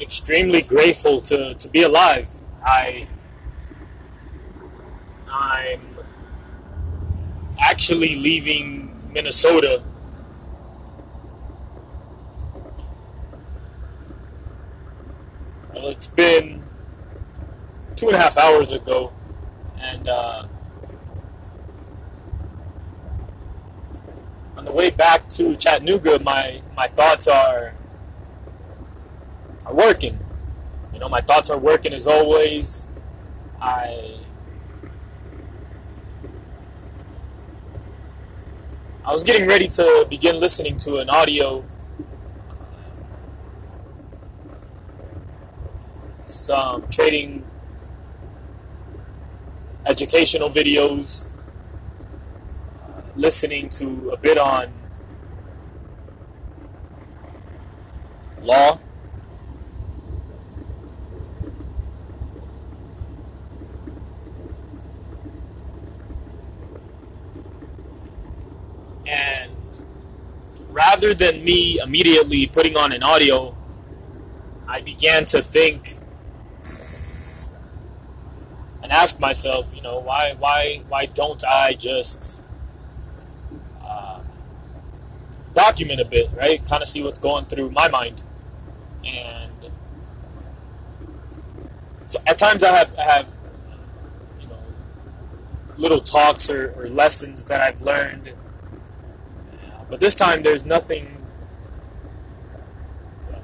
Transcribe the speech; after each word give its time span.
extremely 0.00 0.62
grateful 0.62 1.20
to, 1.20 1.54
to 1.54 1.68
be 1.68 1.82
alive. 1.82 2.28
I 2.64 3.06
I'm 5.30 5.80
actually 7.60 8.16
leaving 8.16 9.12
Minnesota 9.12 9.82
well, 15.72 15.88
it's 15.88 16.06
been 16.06 16.62
two 17.96 18.06
and 18.08 18.16
a 18.16 18.18
half 18.18 18.36
hours 18.36 18.72
ago 18.72 19.12
and 19.78 20.08
uh, 20.08 20.46
on 24.56 24.64
the 24.64 24.72
way 24.72 24.90
back 24.90 25.28
to 25.30 25.54
Chattanooga 25.56 26.18
my 26.20 26.60
my 26.76 26.88
thoughts 26.88 27.28
are 27.28 27.74
are 29.66 29.74
working. 29.74 30.18
You 30.92 30.98
know, 30.98 31.08
my 31.08 31.20
thoughts 31.20 31.50
are 31.50 31.58
working 31.58 31.92
as 31.92 32.06
always. 32.06 32.88
I 33.60 34.16
I 39.04 39.12
was 39.12 39.24
getting 39.24 39.46
ready 39.48 39.66
to 39.68 40.06
begin 40.08 40.38
listening 40.38 40.76
to 40.78 40.98
an 40.98 41.10
audio 41.10 41.64
some 46.26 46.86
trading 46.88 47.44
educational 49.86 50.50
videos, 50.50 51.28
listening 53.16 53.68
to 53.70 54.10
a 54.10 54.16
bit 54.16 54.38
on 54.38 54.72
law 58.42 58.78
And 69.10 69.50
rather 71.00 71.14
than 71.14 71.42
me 71.42 71.80
immediately 71.82 72.46
putting 72.46 72.76
on 72.76 72.92
an 72.92 73.02
audio, 73.02 73.56
I 74.68 74.82
began 74.82 75.24
to 75.26 75.40
think 75.40 75.94
and 78.82 78.92
ask 78.92 79.18
myself, 79.18 79.74
you 79.74 79.80
know, 79.80 79.98
why, 79.98 80.36
why, 80.38 80.82
why 80.88 81.06
don't 81.06 81.42
I 81.42 81.72
just 81.72 82.44
uh, 83.82 84.20
document 85.54 86.00
a 86.00 86.04
bit, 86.04 86.28
right? 86.36 86.64
Kind 86.66 86.82
of 86.82 86.88
see 86.88 87.02
what's 87.02 87.18
going 87.18 87.46
through 87.46 87.70
my 87.70 87.88
mind, 87.88 88.20
and 89.02 89.52
so 92.04 92.20
at 92.26 92.36
times 92.36 92.62
I 92.62 92.76
have, 92.76 92.94
I 92.98 93.04
have, 93.04 93.26
you 94.38 94.48
know, 94.48 94.58
little 95.78 96.00
talks 96.00 96.50
or, 96.50 96.74
or 96.76 96.90
lessons 96.90 97.44
that 97.44 97.62
I've 97.62 97.80
learned 97.80 98.32
but 99.90 100.00
this 100.00 100.14
time, 100.14 100.42
there's 100.42 100.64
nothing 100.64 101.16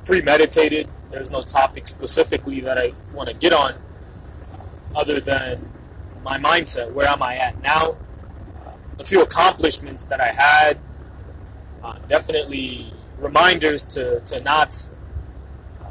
premeditated. 0.05 0.89
There's 1.11 1.31
no 1.31 1.43
topic 1.43 1.87
specifically 1.89 2.61
that 2.61 2.79
I 2.79 2.95
want 3.13 3.29
to 3.29 3.35
get 3.35 3.53
on, 3.53 3.75
other 4.95 5.21
than 5.21 5.69
my 6.23 6.39
mindset. 6.39 6.93
Where 6.93 7.09
am 7.09 7.23
I 7.23 7.37
at 7.37 7.61
now? 7.63 7.97
a 8.99 9.05
few 9.05 9.23
accomplishments 9.23 10.05
that 10.07 10.21
I 10.21 10.29
had. 10.29 10.79
Uh, 11.83 11.99
definitely 12.09 12.93
reminders 13.19 13.83
to, 13.83 14.21
to 14.21 14.43
not 14.43 14.83
uh, 15.81 15.85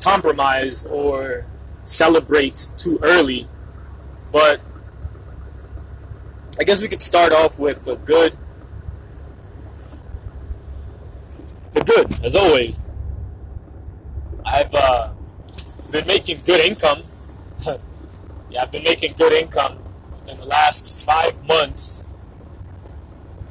compromise 0.00 0.84
or 0.86 1.46
celebrate 1.84 2.68
too 2.78 2.98
early. 3.02 3.46
But 4.32 4.60
I 6.58 6.64
guess 6.64 6.80
we 6.80 6.88
could 6.88 7.02
start 7.02 7.32
off 7.32 7.58
with 7.58 7.86
a 7.86 7.96
good 7.96 8.36
the 11.72 11.79
good, 11.90 12.24
as 12.24 12.34
always. 12.34 12.84
I've 14.44 14.74
uh, 14.74 15.10
been 15.90 16.06
making 16.06 16.40
good 16.44 16.60
income. 16.60 16.98
yeah, 18.50 18.62
I've 18.62 18.72
been 18.72 18.84
making 18.84 19.14
good 19.14 19.32
income. 19.32 19.78
In 20.28 20.38
the 20.38 20.46
last 20.46 21.00
five 21.00 21.44
months, 21.46 22.04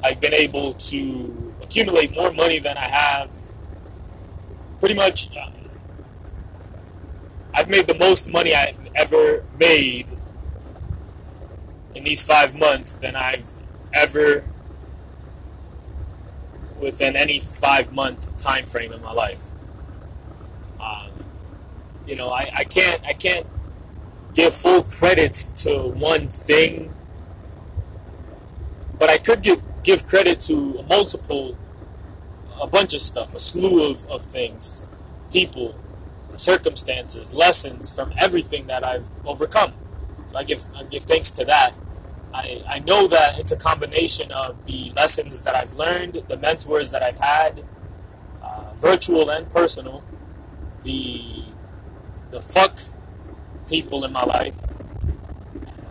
I've 0.03 0.21
been 0.21 0.33
able 0.33 0.73
to 0.73 1.53
accumulate 1.61 2.15
more 2.15 2.31
money 2.31 2.59
than 2.59 2.77
I 2.77 2.87
have. 2.87 3.29
Pretty 4.79 4.95
much, 4.95 5.35
uh, 5.35 5.49
I've 7.53 7.69
made 7.69 7.87
the 7.87 7.95
most 7.95 8.29
money 8.29 8.55
I've 8.55 8.77
ever 8.95 9.43
made 9.59 10.07
in 11.95 12.03
these 12.03 12.21
five 12.21 12.55
months 12.55 12.93
than 12.93 13.15
I've 13.15 13.43
ever 13.93 14.45
within 16.79 17.15
any 17.15 17.39
five 17.39 17.91
month 17.91 18.37
time 18.37 18.65
frame 18.65 18.91
in 18.91 19.01
my 19.01 19.11
life. 19.11 19.39
Um, 20.79 21.11
you 22.07 22.15
know, 22.15 22.29
I, 22.29 22.51
I 22.53 22.63
can't 22.63 23.03
I 23.05 23.13
can't 23.13 23.45
give 24.33 24.53
full 24.53 24.83
credit 24.83 25.45
to 25.57 25.83
one 25.83 26.27
thing, 26.27 26.93
but 28.97 29.09
I 29.09 29.17
could 29.17 29.41
give 29.41 29.61
give 29.83 30.05
credit 30.05 30.41
to 30.41 30.83
multiple 30.89 31.57
a 32.59 32.67
bunch 32.67 32.93
of 32.93 33.01
stuff, 33.01 33.33
a 33.33 33.39
slew 33.39 33.89
of, 33.91 34.05
of 34.07 34.25
things, 34.25 34.85
people, 35.31 35.75
circumstances, 36.35 37.33
lessons 37.33 37.93
from 37.93 38.13
everything 38.17 38.67
that 38.67 38.83
I've 38.83 39.05
overcome. 39.25 39.73
So 40.31 40.37
I 40.37 40.43
give 40.43 40.65
I 40.75 40.83
give 40.83 41.03
thanks 41.03 41.31
to 41.31 41.45
that. 41.45 41.73
I, 42.33 42.63
I 42.67 42.79
know 42.79 43.07
that 43.07 43.39
it's 43.39 43.51
a 43.51 43.57
combination 43.57 44.31
of 44.31 44.65
the 44.65 44.91
lessons 44.95 45.41
that 45.41 45.55
I've 45.55 45.75
learned, 45.75 46.13
the 46.27 46.37
mentors 46.37 46.91
that 46.91 47.01
I've 47.01 47.19
had, 47.19 47.63
uh, 48.41 48.73
virtual 48.79 49.29
and 49.29 49.49
personal, 49.49 50.03
the 50.83 51.43
the 52.31 52.41
fuck 52.41 52.79
people 53.67 54.05
in 54.05 54.11
my 54.11 54.23
life, 54.23 54.55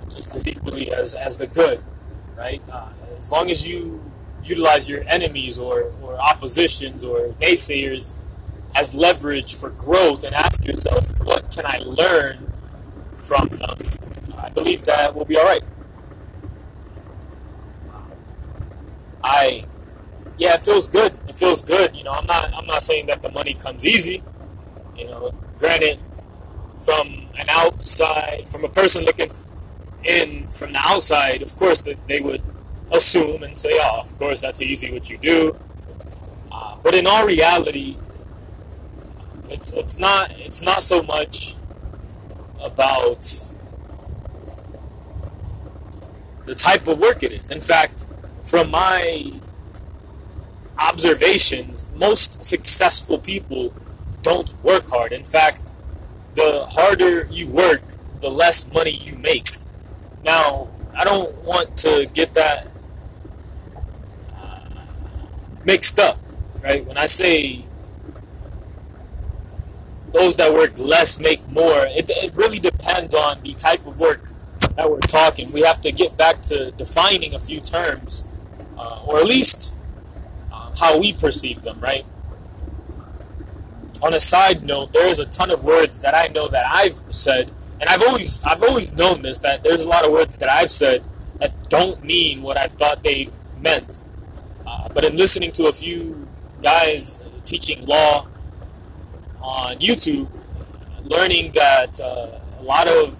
just 0.09 0.35
as 0.35 0.47
equally 0.47 0.93
as, 0.93 1.15
as 1.15 1.39
the 1.39 1.47
good, 1.47 1.83
right? 2.37 2.63
Uh, 2.71 2.89
as 3.19 3.31
long 3.33 3.51
as 3.51 3.67
you 3.67 4.01
utilize 4.45 4.89
your 4.89 5.05
enemies 5.09 5.59
or, 5.59 5.93
or 6.03 6.17
oppositions 6.19 7.05
or 7.05 7.29
naysayers 7.41 8.15
as 8.75 8.95
leverage 8.95 9.55
for 9.55 9.71
growth 9.71 10.25
and 10.25 10.35
ask 10.35 10.65
yourself, 10.65 11.07
what 11.25 11.51
can 11.51 11.67
I 11.67 11.79
learn 11.79 12.53
from 13.17 13.49
them? 13.49 13.79
I 14.37 14.49
believe 14.51 14.85
that 14.85 15.15
we'll 15.15 15.25
be 15.25 15.37
all 15.37 15.45
right. 15.45 15.63
I, 19.23 19.65
yeah, 20.37 20.55
it 20.55 20.63
feels 20.63 20.87
good. 20.87 21.13
It 21.29 21.37
feels 21.37 21.61
good. 21.61 21.95
You 21.95 22.05
know, 22.05 22.13
I'm 22.13 22.27
not, 22.27 22.53
I'm 22.55 22.67
not 22.67 22.83
saying 22.83 23.07
that 23.07 23.23
the 23.23 23.31
money 23.31 23.55
comes 23.55 23.87
easy. 23.87 24.23
You 24.97 25.07
know, 25.07 25.35
granted, 25.59 25.99
from 26.81 27.29
an 27.39 27.47
outside, 27.49 28.47
from 28.49 28.65
a 28.65 28.69
person 28.69 29.05
looking 29.05 29.31
in 30.05 30.47
from 30.49 30.73
the 30.73 30.81
outside, 30.81 31.43
of 31.43 31.55
course, 31.57 31.83
that 31.83 31.97
they 32.07 32.21
would 32.21 32.43
assume 32.93 33.43
and 33.43 33.57
say, 33.57 33.79
"Oh, 33.81 34.01
of 34.01 34.17
course, 34.19 34.41
that's 34.41 34.63
easy 34.63 34.93
what 34.93 35.11
you 35.11 35.19
do." 35.19 35.59
Uh, 36.51 36.77
but 36.83 36.95
in 36.95 37.07
all 37.07 37.27
reality, 37.27 37.97
it's 39.51 39.71
it's 39.73 39.99
not 39.99 40.31
it's 40.33 40.63
not 40.63 40.83
so 40.83 41.03
much 41.03 41.55
about 42.61 43.29
the 46.45 46.55
type 46.55 46.87
of 46.89 46.99
work 46.99 47.23
it 47.23 47.33
is. 47.33 47.51
In 47.51 47.61
fact, 47.61 48.07
from 48.49 48.71
my 48.71 49.31
observations, 50.79 51.87
most 51.95 52.43
successful 52.43 53.19
people 53.19 53.75
don't 54.23 54.55
work 54.63 54.89
hard. 54.89 55.13
In 55.13 55.23
fact, 55.23 55.69
the 56.35 56.65
harder 56.65 57.27
you 57.31 57.47
work, 57.47 57.83
the 58.23 58.31
less 58.31 58.73
money 58.73 58.91
you 58.91 59.17
make. 59.17 59.51
Now, 60.25 60.69
I 60.95 61.05
don't 61.05 61.37
want 61.45 61.77
to 61.77 62.09
get 62.15 62.33
that 62.35 62.69
uh, 64.35 64.61
mixed 65.67 65.99
up, 65.99 66.19
right? 66.63 66.85
When 66.87 66.97
I 66.97 67.07
say 67.07 67.67
those 70.15 70.37
that 70.37 70.55
work 70.55 70.73
less 70.79 71.19
make 71.19 71.47
more, 71.49 71.85
it, 71.87 72.09
it 72.09 72.33
really 72.35 72.59
depends 72.59 73.15
on 73.15 73.43
the 73.43 73.53
type 73.53 73.87
of 73.87 74.01
work 74.01 74.31
that 74.77 74.91
we're 74.91 75.01
talking. 75.01 75.53
We 75.53 75.61
have 75.63 75.83
to 75.83 75.93
get 75.93 76.17
back 76.17 76.41
to 76.45 76.71
defining 76.73 77.35
a 77.35 77.39
few 77.39 77.61
terms 77.61 78.25
uh, 78.79 79.03
or 79.07 79.19
at 79.19 79.27
least 79.27 79.75
um, 80.53 80.73
how 80.79 80.99
we 80.99 81.13
perceive 81.13 81.63
them, 81.63 81.81
right? 81.81 82.07
On 84.03 84.15
a 84.15 84.21
side 84.21 84.63
note, 84.63 84.93
there 84.93 85.09
is 85.09 85.19
a 85.19 85.27
ton 85.27 85.51
of 85.51 85.65
words 85.65 85.99
that 86.01 86.15
I 86.15 86.29
know 86.29 86.47
that 86.49 86.65
I've 86.67 86.99
said, 87.11 87.51
and 87.81 87.89
I've 87.91 88.03
always 88.03 88.43
I've 88.45 88.63
always 88.63 88.93
known 88.97 89.23
this 89.23 89.39
that 89.41 89.63
there's 89.63 89.83
a 89.83 89.89
lot 89.89 90.05
of 90.05 90.13
words 90.13 90.39
that 90.39 90.49
I've 90.49 90.71
said 90.71 91.03
that 91.41 91.69
don't 91.69 92.05
mean 92.05 92.43
what 92.43 92.57
I 92.57 92.69
thought 92.69 93.03
they 93.03 93.31
meant. 93.61 93.99
Uh, 94.67 94.89
but 94.95 95.05
in 95.05 95.17
listening 95.17 95.51
to 95.53 95.67
a 95.67 95.73
few 95.73 96.29
guys 96.63 97.25
teaching 97.43 97.85
law 97.87 98.29
on 99.41 99.79
YouTube, 99.79 100.31
learning 101.05 101.53
that 101.53 102.01
uh, 102.01 102.39
a 102.59 102.63
lot 102.63 102.87
of 102.87 103.17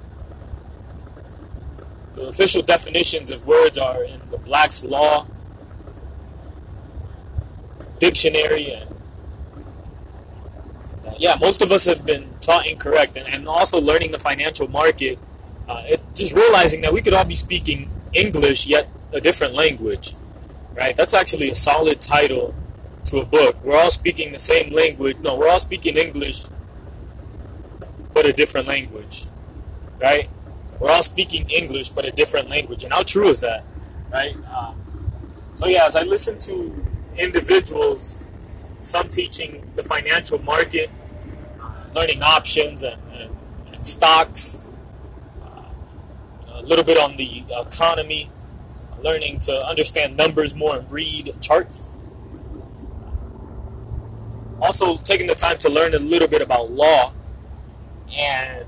the 2.15 2.27
official 2.27 2.63
definitions 2.63 3.31
of 3.31 3.47
words 3.47 3.79
are 3.79 4.05
in 4.05 4.21
the 4.31 4.39
Black's 4.39 4.85
Law 4.85 5.27
dictionary 7.99 8.73
and 8.73 8.91
uh, 11.09 11.15
yeah, 11.19 11.37
most 11.41 11.63
of 11.63 11.73
us 11.73 11.85
have 11.87 12.05
been 12.05 12.29
taught 12.41 12.67
incorrect, 12.67 13.17
and, 13.17 13.27
and 13.29 13.49
also 13.49 13.81
learning 13.81 14.13
the 14.13 14.19
financial 14.19 14.69
market, 14.69 15.19
uh, 15.69 15.83
it, 15.87 16.01
just 16.15 16.33
realizing 16.33 16.81
that 16.83 16.93
we 16.93 17.01
could 17.01 17.15
all 17.15 17.25
be 17.25 17.35
speaking 17.35 17.91
English 18.13 18.67
yet 18.67 18.89
a 19.13 19.21
different 19.21 19.55
language, 19.55 20.15
right? 20.75 20.97
That's 20.97 21.15
actually 21.15 21.51
a 21.51 21.55
solid 21.55 22.01
title 22.01 22.55
to 23.07 23.19
a 23.19 23.25
book. 23.25 23.57
We're 23.65 23.77
all 23.77 23.91
speaking 23.91 24.33
the 24.33 24.39
same 24.39 24.73
language. 24.73 25.19
No, 25.19 25.37
we're 25.37 25.49
all 25.49 25.59
speaking 25.59 25.97
English, 25.97 26.45
but 28.13 28.27
a 28.27 28.33
different 28.33 28.69
language, 28.69 29.25
right? 30.01 30.29
We're 30.79 30.91
all 30.91 31.03
speaking 31.03 31.49
English, 31.51 31.89
but 31.91 32.05
a 32.05 32.11
different 32.11 32.51
language. 32.51 32.85
And 32.85 32.93
how 32.93 33.03
true 33.03 33.29
is 33.29 33.41
that, 33.41 33.65
right? 34.13 34.37
Um, 34.47 34.81
so 35.55 35.67
yeah, 35.67 35.87
as 35.87 35.97
I 35.97 36.03
listen 36.03 36.39
to 36.41 36.87
individuals, 37.19 38.19
some 38.81 39.09
teaching 39.09 39.71
the 39.77 39.83
financial 39.83 40.39
market, 40.43 40.91
uh, 41.61 41.73
learning 41.95 42.23
options 42.23 42.83
and, 42.83 43.01
and, 43.13 43.37
and 43.73 43.87
stocks, 43.87 44.65
uh, 45.43 45.63
a 46.53 46.63
little 46.63 46.85
bit 46.85 46.97
on 46.97 47.17
the 47.17 47.45
economy, 47.51 48.31
learning 49.03 49.41
to 49.41 49.67
understand 49.67 50.17
numbers 50.17 50.55
more 50.55 50.77
and 50.77 50.91
read 50.91 51.35
charts. 51.41 51.93
Also, 54.61 54.97
taking 54.99 55.27
the 55.27 55.35
time 55.35 55.59
to 55.59 55.69
learn 55.69 55.95
a 55.95 55.99
little 55.99 56.27
bit 56.27 56.43
about 56.43 56.71
law 56.71 57.13
and 58.13 58.67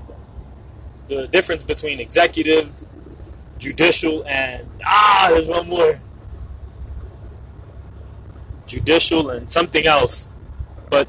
the 1.09 1.27
difference 1.27 1.63
between 1.63 1.99
executive, 1.99 2.71
judicial, 3.57 4.23
and 4.25 4.67
ah, 4.85 5.27
there's 5.29 5.47
one 5.47 5.67
more 5.67 5.99
judicial 8.71 9.29
and 9.29 9.49
something 9.49 9.85
else. 9.85 10.29
But 10.89 11.07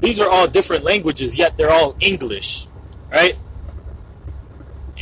these 0.00 0.20
are 0.20 0.28
all 0.28 0.48
different 0.48 0.84
languages, 0.84 1.38
yet 1.38 1.56
they're 1.56 1.70
all 1.70 1.96
English, 2.00 2.66
right? 3.10 3.36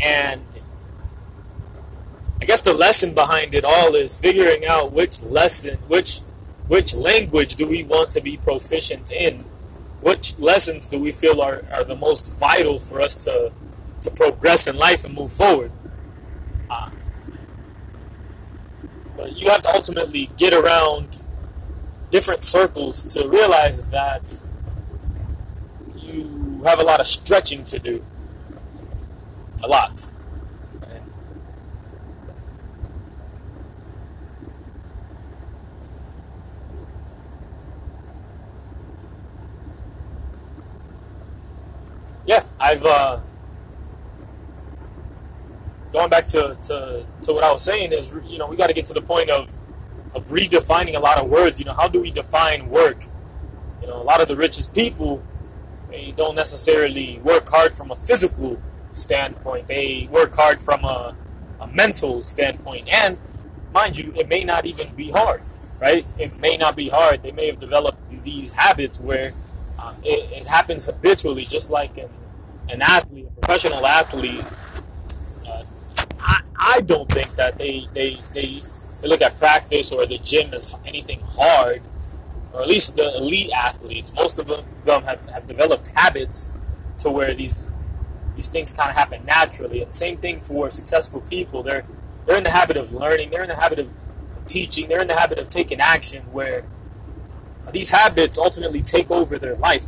And 0.02 0.42
I 2.40 2.44
guess 2.44 2.60
the 2.60 2.72
lesson 2.72 3.14
behind 3.14 3.54
it 3.54 3.64
all 3.64 3.94
is 3.94 4.18
figuring 4.18 4.66
out 4.66 4.92
which 4.92 5.22
lesson, 5.22 5.78
which 5.88 6.20
which 6.68 6.94
language 6.94 7.56
do 7.56 7.66
we 7.66 7.82
want 7.82 8.12
to 8.12 8.20
be 8.20 8.36
proficient 8.36 9.10
in? 9.10 9.40
Which 10.00 10.38
lessons 10.38 10.88
do 10.88 11.00
we 11.00 11.10
feel 11.10 11.40
are, 11.42 11.64
are 11.72 11.82
the 11.82 11.96
most 11.96 12.30
vital 12.38 12.78
for 12.78 13.00
us 13.00 13.16
to, 13.24 13.50
to 14.02 14.10
progress 14.12 14.68
in 14.68 14.76
life 14.76 15.04
and 15.04 15.12
move 15.12 15.32
forward? 15.32 15.72
Uh, 16.70 16.90
but 19.16 19.36
you 19.36 19.50
have 19.50 19.62
to 19.62 19.68
ultimately 19.68 20.30
get 20.38 20.54
around 20.54 21.20
different 22.10 22.44
circles 22.44 23.02
to 23.14 23.28
realize 23.28 23.88
that 23.90 24.40
you 25.96 26.62
have 26.64 26.80
a 26.80 26.82
lot 26.82 27.00
of 27.00 27.06
stretching 27.06 27.64
to 27.64 27.78
do. 27.78 28.04
A 29.62 29.68
lot. 29.68 30.06
Yeah, 42.26 42.44
I've 42.60 42.84
uh, 42.84 43.18
going 45.92 46.10
back 46.10 46.26
to, 46.28 46.56
to, 46.64 47.04
to 47.22 47.32
what 47.32 47.42
I 47.42 47.52
was 47.52 47.62
saying 47.62 47.92
is 47.92 48.08
you 48.26 48.38
know 48.38 48.46
we 48.46 48.56
got 48.56 48.68
to 48.68 48.74
get 48.74 48.86
to 48.86 48.94
the 48.94 49.02
point 49.02 49.30
of 49.30 49.48
of 50.14 50.26
redefining 50.28 50.96
a 50.96 51.00
lot 51.00 51.18
of 51.18 51.28
words. 51.28 51.58
You 51.58 51.66
know, 51.66 51.74
how 51.74 51.88
do 51.88 52.00
we 52.00 52.10
define 52.10 52.68
work? 52.68 53.04
You 53.80 53.88
know, 53.88 53.96
a 53.96 54.04
lot 54.04 54.20
of 54.20 54.28
the 54.28 54.36
richest 54.36 54.74
people, 54.74 55.22
they 55.88 56.12
don't 56.16 56.34
necessarily 56.34 57.18
work 57.22 57.48
hard 57.48 57.72
from 57.72 57.90
a 57.90 57.96
physical 57.96 58.60
standpoint. 58.92 59.68
They 59.68 60.08
work 60.10 60.34
hard 60.34 60.60
from 60.60 60.84
a, 60.84 61.16
a 61.60 61.66
mental 61.68 62.22
standpoint. 62.22 62.92
And 62.92 63.18
mind 63.72 63.96
you, 63.96 64.12
it 64.16 64.28
may 64.28 64.44
not 64.44 64.66
even 64.66 64.92
be 64.94 65.10
hard, 65.10 65.40
right? 65.80 66.04
It 66.18 66.38
may 66.40 66.56
not 66.56 66.76
be 66.76 66.88
hard. 66.88 67.22
They 67.22 67.32
may 67.32 67.46
have 67.46 67.60
developed 67.60 67.98
these 68.24 68.52
habits 68.52 69.00
where 69.00 69.32
um, 69.82 69.94
it, 70.04 70.30
it, 70.32 70.46
happens 70.46 70.84
habitually, 70.84 71.44
just 71.44 71.70
like 71.70 71.96
an, 71.96 72.10
an 72.68 72.82
athlete, 72.82 73.26
a 73.26 73.40
professional 73.40 73.86
athlete. 73.86 74.44
Uh, 75.48 75.64
I, 76.20 76.40
I 76.56 76.80
don't 76.82 77.10
think 77.10 77.34
that 77.36 77.56
they, 77.56 77.88
they, 77.94 78.18
they 78.34 78.60
they 79.00 79.08
look 79.08 79.22
at 79.22 79.38
practice 79.38 79.90
or 79.92 80.06
the 80.06 80.18
gym 80.18 80.52
as 80.52 80.74
anything 80.84 81.20
hard, 81.24 81.82
or 82.52 82.62
at 82.62 82.68
least 82.68 82.96
the 82.96 83.16
elite 83.16 83.50
athletes, 83.52 84.12
most 84.12 84.38
of 84.38 84.46
them, 84.46 84.64
them 84.84 85.02
have, 85.04 85.28
have 85.30 85.46
developed 85.46 85.88
habits 85.94 86.50
to 86.98 87.10
where 87.10 87.34
these 87.34 87.66
these 88.36 88.48
things 88.48 88.72
kind 88.72 88.90
of 88.90 88.96
happen 88.96 89.24
naturally. 89.24 89.82
And 89.82 89.94
same 89.94 90.16
thing 90.16 90.40
for 90.40 90.70
successful 90.70 91.20
people. 91.22 91.62
They're 91.62 91.84
they're 92.26 92.36
in 92.36 92.44
the 92.44 92.50
habit 92.50 92.76
of 92.76 92.92
learning. 92.92 93.30
They're 93.30 93.42
in 93.42 93.48
the 93.48 93.56
habit 93.56 93.78
of 93.78 93.88
teaching. 94.46 94.88
They're 94.88 95.00
in 95.00 95.08
the 95.08 95.16
habit 95.18 95.38
of 95.38 95.48
taking 95.48 95.80
action. 95.80 96.22
Where 96.32 96.64
these 97.72 97.90
habits 97.90 98.38
ultimately 98.38 98.82
take 98.82 99.10
over 99.10 99.38
their 99.38 99.56
life, 99.56 99.84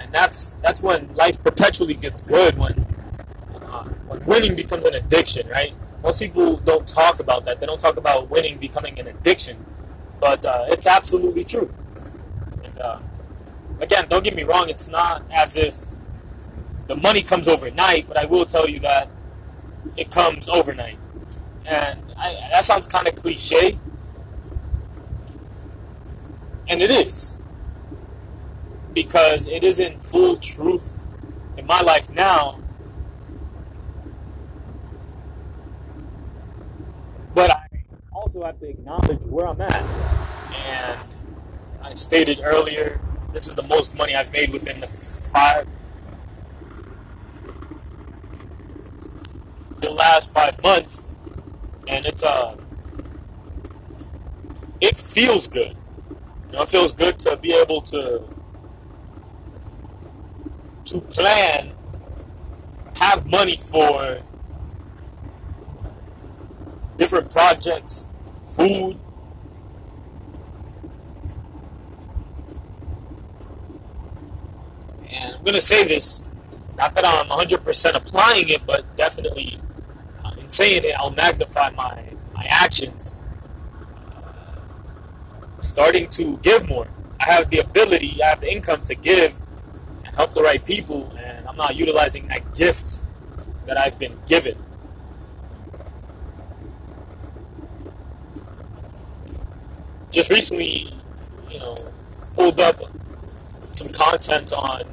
and 0.00 0.12
that's 0.12 0.50
that's 0.62 0.82
when 0.82 1.14
life 1.14 1.42
perpetually 1.42 1.94
gets 1.94 2.22
good. 2.22 2.58
When 2.58 2.86
uh, 3.54 3.84
when 4.08 4.24
winning 4.24 4.56
becomes 4.56 4.84
an 4.84 4.94
addiction, 4.94 5.48
right? 5.48 5.74
Most 6.06 6.20
people 6.20 6.58
don't 6.58 6.86
talk 6.86 7.18
about 7.18 7.44
that. 7.46 7.58
They 7.58 7.66
don't 7.66 7.80
talk 7.80 7.96
about 7.96 8.30
winning 8.30 8.58
becoming 8.58 8.96
an 9.00 9.08
addiction, 9.08 9.66
but 10.20 10.44
uh, 10.44 10.66
it's 10.68 10.86
absolutely 10.86 11.42
true. 11.42 11.74
And 12.62 12.78
uh, 12.78 13.00
again, 13.80 14.06
don't 14.08 14.22
get 14.22 14.36
me 14.36 14.44
wrong. 14.44 14.68
It's 14.68 14.86
not 14.86 15.24
as 15.32 15.56
if 15.56 15.80
the 16.86 16.94
money 16.94 17.22
comes 17.22 17.48
overnight, 17.48 18.06
but 18.06 18.16
I 18.16 18.24
will 18.24 18.46
tell 18.46 18.68
you 18.68 18.78
that 18.80 19.08
it 19.96 20.12
comes 20.12 20.48
overnight. 20.48 20.96
And 21.64 21.98
I, 22.16 22.50
that 22.52 22.64
sounds 22.64 22.86
kind 22.86 23.08
of 23.08 23.16
cliche, 23.16 23.76
and 26.68 26.80
it 26.80 26.90
is 26.92 27.40
because 28.94 29.48
it 29.48 29.64
isn't 29.64 30.06
full 30.06 30.36
truth 30.36 30.96
in 31.58 31.66
my 31.66 31.80
life 31.80 32.08
now 32.10 32.60
But 37.36 37.50
I 37.50 37.66
also 38.12 38.35
have 38.46 38.60
to 38.60 38.68
acknowledge 38.68 39.22
where 39.22 39.46
I'm 39.48 39.60
at. 39.60 39.82
And 40.54 41.00
I 41.82 41.94
stated 41.94 42.40
earlier, 42.42 43.00
this 43.32 43.48
is 43.48 43.54
the 43.54 43.62
most 43.64 43.96
money 43.96 44.14
I've 44.14 44.32
made 44.32 44.52
within 44.52 44.80
the 44.80 44.86
five 44.86 45.66
the 49.78 49.90
last 49.90 50.32
five 50.32 50.62
months. 50.62 51.06
And 51.88 52.06
it's 52.06 52.22
uh 52.22 52.56
it 54.80 54.96
feels 54.96 55.48
good. 55.48 55.76
You 56.46 56.52
know, 56.52 56.62
it 56.62 56.68
feels 56.68 56.92
good 56.92 57.18
to 57.20 57.36
be 57.36 57.52
able 57.52 57.80
to 57.82 58.22
to 60.86 61.00
plan, 61.00 61.72
have 62.94 63.26
money 63.26 63.56
for 63.56 64.20
different 66.96 67.30
projects, 67.30 68.08
food. 68.56 68.98
And 75.10 75.34
I'm 75.34 75.42
going 75.42 75.54
to 75.54 75.60
say 75.60 75.84
this, 75.84 76.28
not 76.76 76.94
that 76.94 77.04
I'm 77.04 77.26
100% 77.26 77.94
applying 77.94 78.48
it, 78.48 78.66
but 78.66 78.84
definitely 78.96 79.58
uh, 80.24 80.32
in 80.38 80.48
saying 80.48 80.82
it, 80.84 80.94
I'll 80.98 81.10
magnify 81.10 81.70
my, 81.70 82.02
my 82.34 82.44
actions. 82.44 83.22
Uh, 84.14 85.62
starting 85.62 86.08
to 86.10 86.38
give 86.38 86.68
more. 86.68 86.88
I 87.20 87.24
have 87.24 87.50
the 87.50 87.58
ability, 87.60 88.22
I 88.22 88.28
have 88.28 88.40
the 88.40 88.52
income 88.52 88.82
to 88.82 88.94
give 88.94 89.34
and 90.04 90.14
help 90.16 90.34
the 90.34 90.42
right 90.42 90.64
people, 90.64 91.12
and 91.18 91.46
I'm 91.46 91.56
not 91.56 91.76
utilizing 91.76 92.28
that 92.28 92.54
gift 92.54 93.00
that 93.66 93.78
I've 93.78 93.98
been 93.98 94.18
given. 94.26 94.56
Just 100.16 100.30
recently, 100.30 100.90
you 101.50 101.58
know, 101.58 101.74
pulled 102.32 102.58
up 102.58 102.76
some 103.68 103.88
content 103.90 104.50
on 104.50 104.84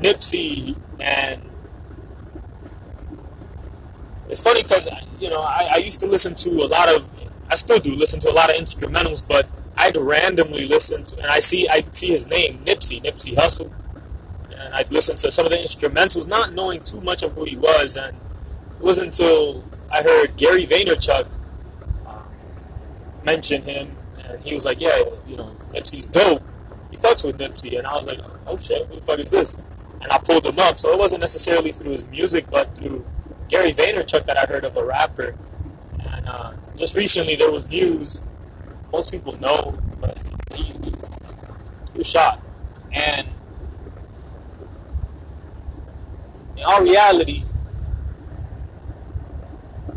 Nipsey, 0.00 0.76
and 0.98 1.40
it's 4.28 4.42
funny 4.42 4.64
because 4.64 4.90
you 5.20 5.30
know 5.30 5.42
I, 5.42 5.70
I, 5.74 5.76
used 5.76 6.00
to 6.00 6.06
listen 6.06 6.34
to 6.34 6.50
a 6.64 6.66
lot 6.66 6.88
of, 6.92 7.08
I 7.48 7.54
still 7.54 7.78
do 7.78 7.94
listen 7.94 8.18
to 8.20 8.30
a 8.30 8.32
lot 8.32 8.50
of 8.50 8.56
instrumentals, 8.56 9.26
but 9.26 9.48
I'd 9.76 9.96
randomly 9.96 10.66
listen 10.66 11.04
to, 11.04 11.18
and 11.18 11.28
I 11.28 11.38
see 11.38 11.68
I 11.68 11.84
see 11.92 12.08
his 12.08 12.26
name 12.26 12.64
Nipsey 12.64 13.00
Nipsey 13.00 13.36
Hussle, 13.36 13.72
and 14.58 14.74
I'd 14.74 14.92
listen 14.92 15.14
to 15.18 15.30
some 15.30 15.46
of 15.46 15.52
the 15.52 15.58
instrumentals, 15.58 16.26
not 16.26 16.52
knowing 16.52 16.82
too 16.82 17.00
much 17.00 17.22
of 17.22 17.34
who 17.34 17.44
he 17.44 17.56
was. 17.56 17.96
And 17.96 18.16
it 18.16 18.82
wasn't 18.82 19.06
until 19.12 19.62
I 19.88 20.02
heard 20.02 20.36
Gary 20.36 20.66
Vaynerchuk 20.66 21.28
mention 23.24 23.62
him, 23.62 23.96
and 24.22 24.42
he 24.42 24.54
was 24.54 24.64
like, 24.64 24.80
"Yeah, 24.80 25.04
you 25.26 25.36
know, 25.36 25.56
Nipsey's 25.72 26.06
dope. 26.06 26.42
He 26.90 26.96
fucks 26.96 27.24
with 27.24 27.38
Nipsey," 27.38 27.78
and 27.78 27.86
I 27.86 27.96
was 27.96 28.06
like, 28.06 28.20
"Oh 28.46 28.56
shit, 28.56 28.86
who 28.88 28.96
the 28.96 29.00
fuck 29.02 29.18
is 29.18 29.30
this?" 29.30 29.62
And 30.00 30.10
I 30.12 30.18
pulled 30.18 30.44
him 30.46 30.58
up. 30.58 30.78
So 30.78 30.92
it 30.92 30.98
wasn't 30.98 31.20
necessarily 31.20 31.72
through 31.72 31.92
his 31.92 32.06
music, 32.08 32.46
but 32.50 32.74
through 32.76 33.04
Gary 33.48 33.72
Vaynerchuk 33.72 34.26
that 34.26 34.36
I 34.36 34.46
heard 34.46 34.64
of 34.64 34.76
a 34.76 34.84
rapper. 34.84 35.34
And 36.00 36.28
uh, 36.28 36.52
just 36.76 36.94
recently 36.94 37.36
there 37.36 37.50
was 37.50 37.68
news. 37.68 38.24
Most 38.92 39.10
people 39.10 39.38
know, 39.40 39.76
but 40.00 40.18
he, 40.54 40.72
he 41.92 41.98
was 41.98 42.06
shot, 42.06 42.40
and 42.92 43.26
in 46.56 46.62
all 46.64 46.82
reality, 46.82 47.44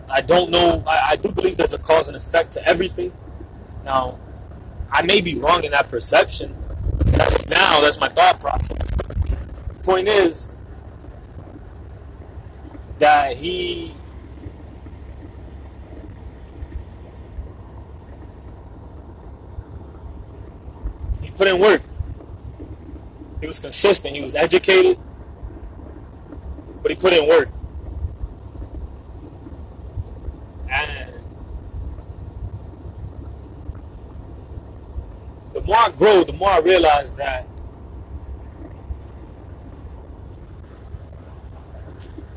I 0.10 0.22
don't 0.22 0.50
know. 0.50 0.84
I, 0.88 1.10
I, 1.12 1.16
do 1.18 1.32
believe 1.32 1.58
there's 1.58 1.74
a 1.74 1.78
cause 1.78 2.08
and 2.08 2.16
effect 2.16 2.54
to 2.54 2.66
everything. 2.66 3.12
Now, 3.84 4.18
I 4.92 5.02
may 5.02 5.22
be 5.22 5.36
wrong 5.36 5.64
in 5.64 5.72
that 5.72 5.90
perception. 5.90 6.56
That's 6.98 7.48
now, 7.50 7.82
that's 7.82 8.00
my 8.00 8.10
thought 8.10 8.40
process. 8.40 8.78
Point 9.84 10.08
is 10.08 10.54
that 13.00 13.36
he 13.36 13.94
he 21.22 21.30
put 21.32 21.48
in 21.48 21.60
work. 21.60 21.82
He 23.40 23.48
was 23.48 23.60
consistent. 23.60 24.16
He 24.16 24.22
was 24.22 24.36
educated, 24.36 24.98
but 26.82 26.92
he 26.92 26.98
put 26.98 27.14
in 27.14 27.28
work. 27.28 27.50
And 30.70 31.14
the 35.54 35.57
more 35.68 35.76
I 35.76 35.90
grow, 35.90 36.24
the 36.24 36.32
more 36.32 36.50
I 36.50 36.60
realize 36.60 37.14
that 37.16 37.46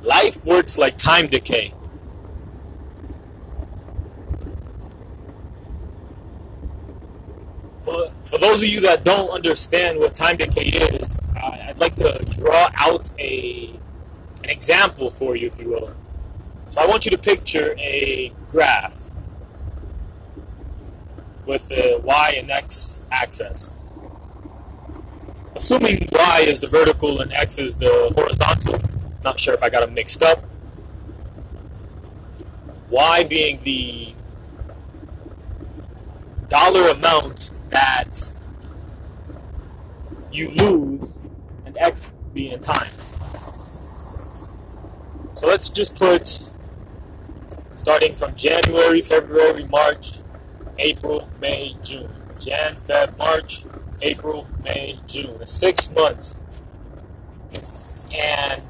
life 0.02 0.44
works 0.44 0.76
like 0.76 0.98
time 0.98 1.28
decay. 1.28 1.72
For, 7.82 8.10
for 8.24 8.38
those 8.38 8.62
of 8.62 8.68
you 8.68 8.80
that 8.80 9.04
don't 9.04 9.30
understand 9.30 10.00
what 10.00 10.16
time 10.16 10.36
decay 10.36 10.62
is, 10.62 11.20
I'd 11.36 11.78
like 11.78 11.94
to 11.96 12.24
draw 12.30 12.68
out 12.74 13.10
a 13.20 13.78
an 14.42 14.50
example 14.50 15.10
for 15.10 15.36
you, 15.36 15.46
if 15.46 15.60
you 15.60 15.68
will. 15.68 15.94
So 16.70 16.80
I 16.80 16.86
want 16.86 17.04
you 17.04 17.10
to 17.12 17.18
picture 17.18 17.76
a 17.78 18.32
graph 18.48 18.99
with 21.50 21.66
the 21.66 22.00
y 22.04 22.34
and 22.38 22.48
x 22.48 23.04
axis. 23.10 23.74
Assuming 25.56 26.08
y 26.12 26.44
is 26.46 26.60
the 26.60 26.68
vertical 26.68 27.20
and 27.20 27.32
x 27.32 27.58
is 27.58 27.74
the 27.74 28.12
horizontal, 28.14 28.78
not 29.24 29.38
sure 29.38 29.52
if 29.52 29.62
I 29.62 29.68
got 29.68 29.80
them 29.80 29.92
mixed 29.92 30.22
up. 30.22 30.38
Y 32.88 33.24
being 33.24 33.60
the 33.64 34.14
dollar 36.48 36.88
amount 36.90 37.52
that 37.70 38.32
you 40.30 40.50
lose, 40.50 41.18
and 41.66 41.76
X 41.78 42.10
being 42.32 42.60
time. 42.60 42.90
So 45.34 45.48
let's 45.48 45.68
just 45.68 45.96
put 45.96 46.52
starting 47.74 48.14
from 48.14 48.36
January, 48.36 49.00
February, 49.00 49.64
March, 49.64 50.19
April, 50.80 51.28
May, 51.40 51.76
June. 51.82 52.10
Jan, 52.40 52.76
Feb, 52.88 53.16
March, 53.18 53.64
April, 54.00 54.48
May, 54.64 54.98
June. 55.06 55.46
Six 55.46 55.94
months. 55.94 56.42
And 58.12 58.62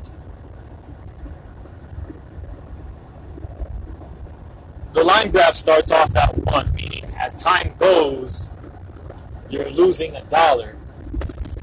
the 4.92 5.04
line 5.04 5.30
graph 5.30 5.54
starts 5.54 5.92
off 5.92 6.14
at 6.16 6.36
one, 6.36 6.72
meaning 6.74 7.04
as 7.16 7.34
time 7.34 7.74
goes, 7.78 8.50
you're 9.48 9.70
losing 9.70 10.16
a 10.16 10.24
dollar. 10.24 10.76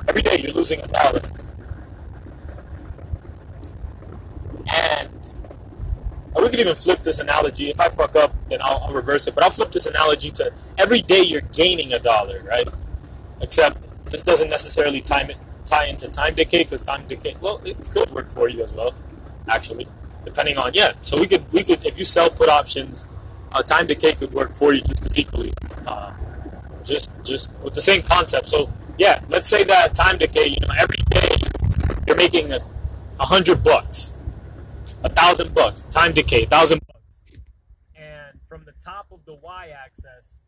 Every 0.07 0.21
day 0.21 0.39
you're 0.41 0.53
losing 0.53 0.81
a 0.81 0.87
dollar. 0.87 1.21
And 4.73 5.09
we 6.43 6.49
could 6.49 6.59
even 6.59 6.75
flip 6.75 7.03
this 7.03 7.19
analogy. 7.19 7.69
If 7.69 7.79
I 7.79 7.89
fuck 7.89 8.15
up, 8.15 8.33
then 8.49 8.59
I'll, 8.61 8.83
I'll, 8.83 8.93
reverse 8.93 9.27
it. 9.27 9.33
But 9.33 9.43
I'll 9.43 9.49
flip 9.49 9.71
this 9.71 9.87
analogy 9.87 10.29
to 10.31 10.53
every 10.77 11.01
day 11.01 11.21
you're 11.21 11.41
gaining 11.41 11.93
a 11.93 11.99
dollar, 11.99 12.43
right? 12.43 12.67
Except 13.41 13.87
this 14.05 14.23
doesn't 14.23 14.49
necessarily 14.49 15.01
time 15.01 15.29
it, 15.29 15.37
tie 15.65 15.85
into 15.85 16.07
time 16.09 16.35
decay 16.35 16.63
because 16.63 16.81
time 16.81 17.07
decay. 17.07 17.35
Well, 17.41 17.61
it 17.65 17.77
could 17.91 18.11
work 18.11 18.31
for 18.33 18.49
you 18.49 18.63
as 18.63 18.73
well, 18.73 18.93
actually, 19.49 19.87
depending 20.25 20.57
on 20.57 20.73
yeah. 20.73 20.91
So 21.01 21.19
we 21.19 21.27
could 21.27 21.51
we 21.51 21.63
could 21.63 21.85
if 21.85 21.97
you 21.97 22.05
sell 22.05 22.29
put 22.29 22.49
options, 22.49 23.05
uh, 23.51 23.63
time 23.63 23.87
decay 23.87 24.13
could 24.13 24.33
work 24.33 24.55
for 24.57 24.73
you 24.73 24.81
just 24.81 25.05
as 25.05 25.17
equally, 25.17 25.53
uh, 25.85 26.13
just 26.83 27.11
just 27.23 27.57
with 27.61 27.73
the 27.73 27.81
same 27.81 28.01
concept. 28.01 28.49
So 28.49 28.71
yeah, 28.97 29.21
let's 29.29 29.47
say 29.47 29.63
that 29.63 29.95
time 29.95 30.17
decay. 30.17 30.47
You 30.47 30.59
know, 30.61 30.73
every 30.77 30.97
day 31.09 31.29
you're 32.05 32.15
making 32.15 32.51
a 32.53 33.25
hundred 33.25 33.63
bucks 33.63 34.16
a 35.07 35.09
thousand 35.09 35.53
bucks. 35.55 35.85
Time 35.85 36.13
decay, 36.13 36.43
a 36.43 36.47
thousand 36.47 36.79
bucks. 36.87 37.19
And 37.95 38.39
from 38.47 38.65
the 38.65 38.73
top 38.83 39.07
of 39.11 39.25
the 39.25 39.35
y-axis, 39.35 40.41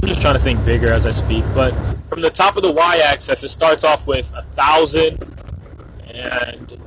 I'm 0.00 0.08
just 0.08 0.22
trying 0.22 0.34
to 0.34 0.40
think 0.40 0.64
bigger 0.64 0.92
as 0.92 1.04
I 1.04 1.10
speak, 1.10 1.44
but 1.54 1.72
from 2.08 2.20
the 2.22 2.30
top 2.30 2.56
of 2.56 2.62
the 2.62 2.72
y-axis, 2.72 3.42
it 3.42 3.48
starts 3.48 3.84
off 3.84 4.06
with 4.06 4.32
a 4.36 4.42
thousand, 4.42 5.24
and 6.08 6.80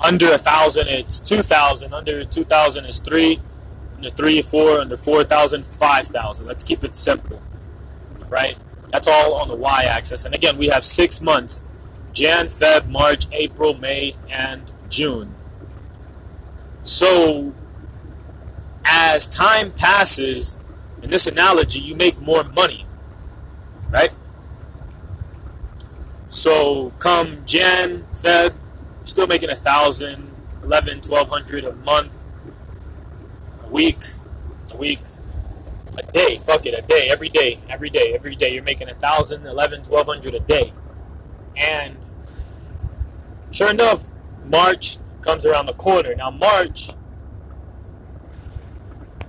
under 0.00 0.32
a 0.32 0.38
thousand, 0.38 0.88
it's 0.88 1.18
two 1.18 1.42
thousand. 1.42 1.92
Under 1.92 2.24
two 2.24 2.44
thousand 2.44 2.84
is 2.86 2.98
three. 3.00 3.40
Under 3.96 4.10
three, 4.10 4.42
four. 4.42 4.80
Under 4.80 4.96
four 4.96 5.24
thousand, 5.24 5.66
five 5.66 6.06
thousand. 6.06 6.46
Let's 6.46 6.62
keep 6.62 6.84
it 6.84 6.94
simple, 6.94 7.42
right? 8.28 8.56
That's 8.90 9.08
all 9.08 9.34
on 9.34 9.48
the 9.48 9.56
y-axis. 9.56 10.24
And 10.24 10.34
again, 10.34 10.56
we 10.58 10.68
have 10.68 10.84
six 10.84 11.20
months: 11.20 11.60
Jan, 12.12 12.46
Feb, 12.46 12.88
March, 12.88 13.26
April, 13.32 13.74
May, 13.74 14.14
and 14.30 14.62
June. 14.88 15.34
So, 16.82 17.52
as 18.84 19.26
time 19.26 19.72
passes, 19.72 20.56
in 21.02 21.10
this 21.10 21.26
analogy, 21.26 21.80
you 21.80 21.94
make 21.94 22.20
more 22.20 22.44
money, 22.44 22.86
right? 23.90 24.10
So, 26.30 26.92
come 26.98 27.44
Jan, 27.46 28.04
Feb, 28.16 28.54
still 29.04 29.26
making 29.26 29.50
a 29.50 29.54
thousand, 29.54 30.30
eleven, 30.62 31.00
twelve 31.00 31.28
hundred 31.28 31.64
a 31.64 31.72
month, 31.72 32.12
a 33.64 33.68
week, 33.68 33.98
a 34.72 34.76
week, 34.76 35.00
a 35.96 36.02
day. 36.12 36.40
Fuck 36.44 36.66
it, 36.66 36.78
a 36.78 36.82
day, 36.82 37.08
every 37.10 37.28
day, 37.28 37.60
every 37.68 37.90
day, 37.90 38.14
every 38.14 38.36
day. 38.36 38.52
You're 38.52 38.62
making 38.62 38.88
a 38.90 38.94
thousand, 38.94 39.46
eleven, 39.46 39.82
twelve 39.82 40.06
hundred 40.06 40.34
a 40.34 40.40
day, 40.40 40.72
and 41.56 41.96
sure 43.50 43.70
enough, 43.70 44.04
March 44.48 44.98
comes 45.22 45.44
around 45.44 45.66
the 45.66 45.74
corner. 45.74 46.14
Now, 46.14 46.30
March, 46.30 46.90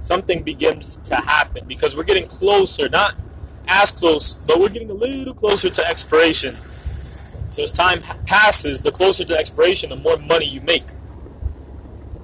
something 0.01 0.43
begins 0.43 0.97
to 0.97 1.15
happen 1.15 1.67
because 1.67 1.95
we're 1.95 2.03
getting 2.03 2.27
closer, 2.27 2.87
not 2.89 3.15
as 3.67 3.91
close, 3.91 4.35
but 4.35 4.59
we're 4.59 4.69
getting 4.69 4.89
a 4.89 4.93
little 4.93 5.33
closer 5.33 5.69
to 5.69 5.85
expiration. 5.85 6.55
So 7.51 7.63
as 7.63 7.71
time 7.71 8.01
passes, 8.25 8.81
the 8.81 8.91
closer 8.91 9.23
to 9.25 9.37
expiration, 9.37 9.89
the 9.89 9.95
more 9.95 10.17
money 10.17 10.45
you 10.45 10.61
make. 10.61 10.85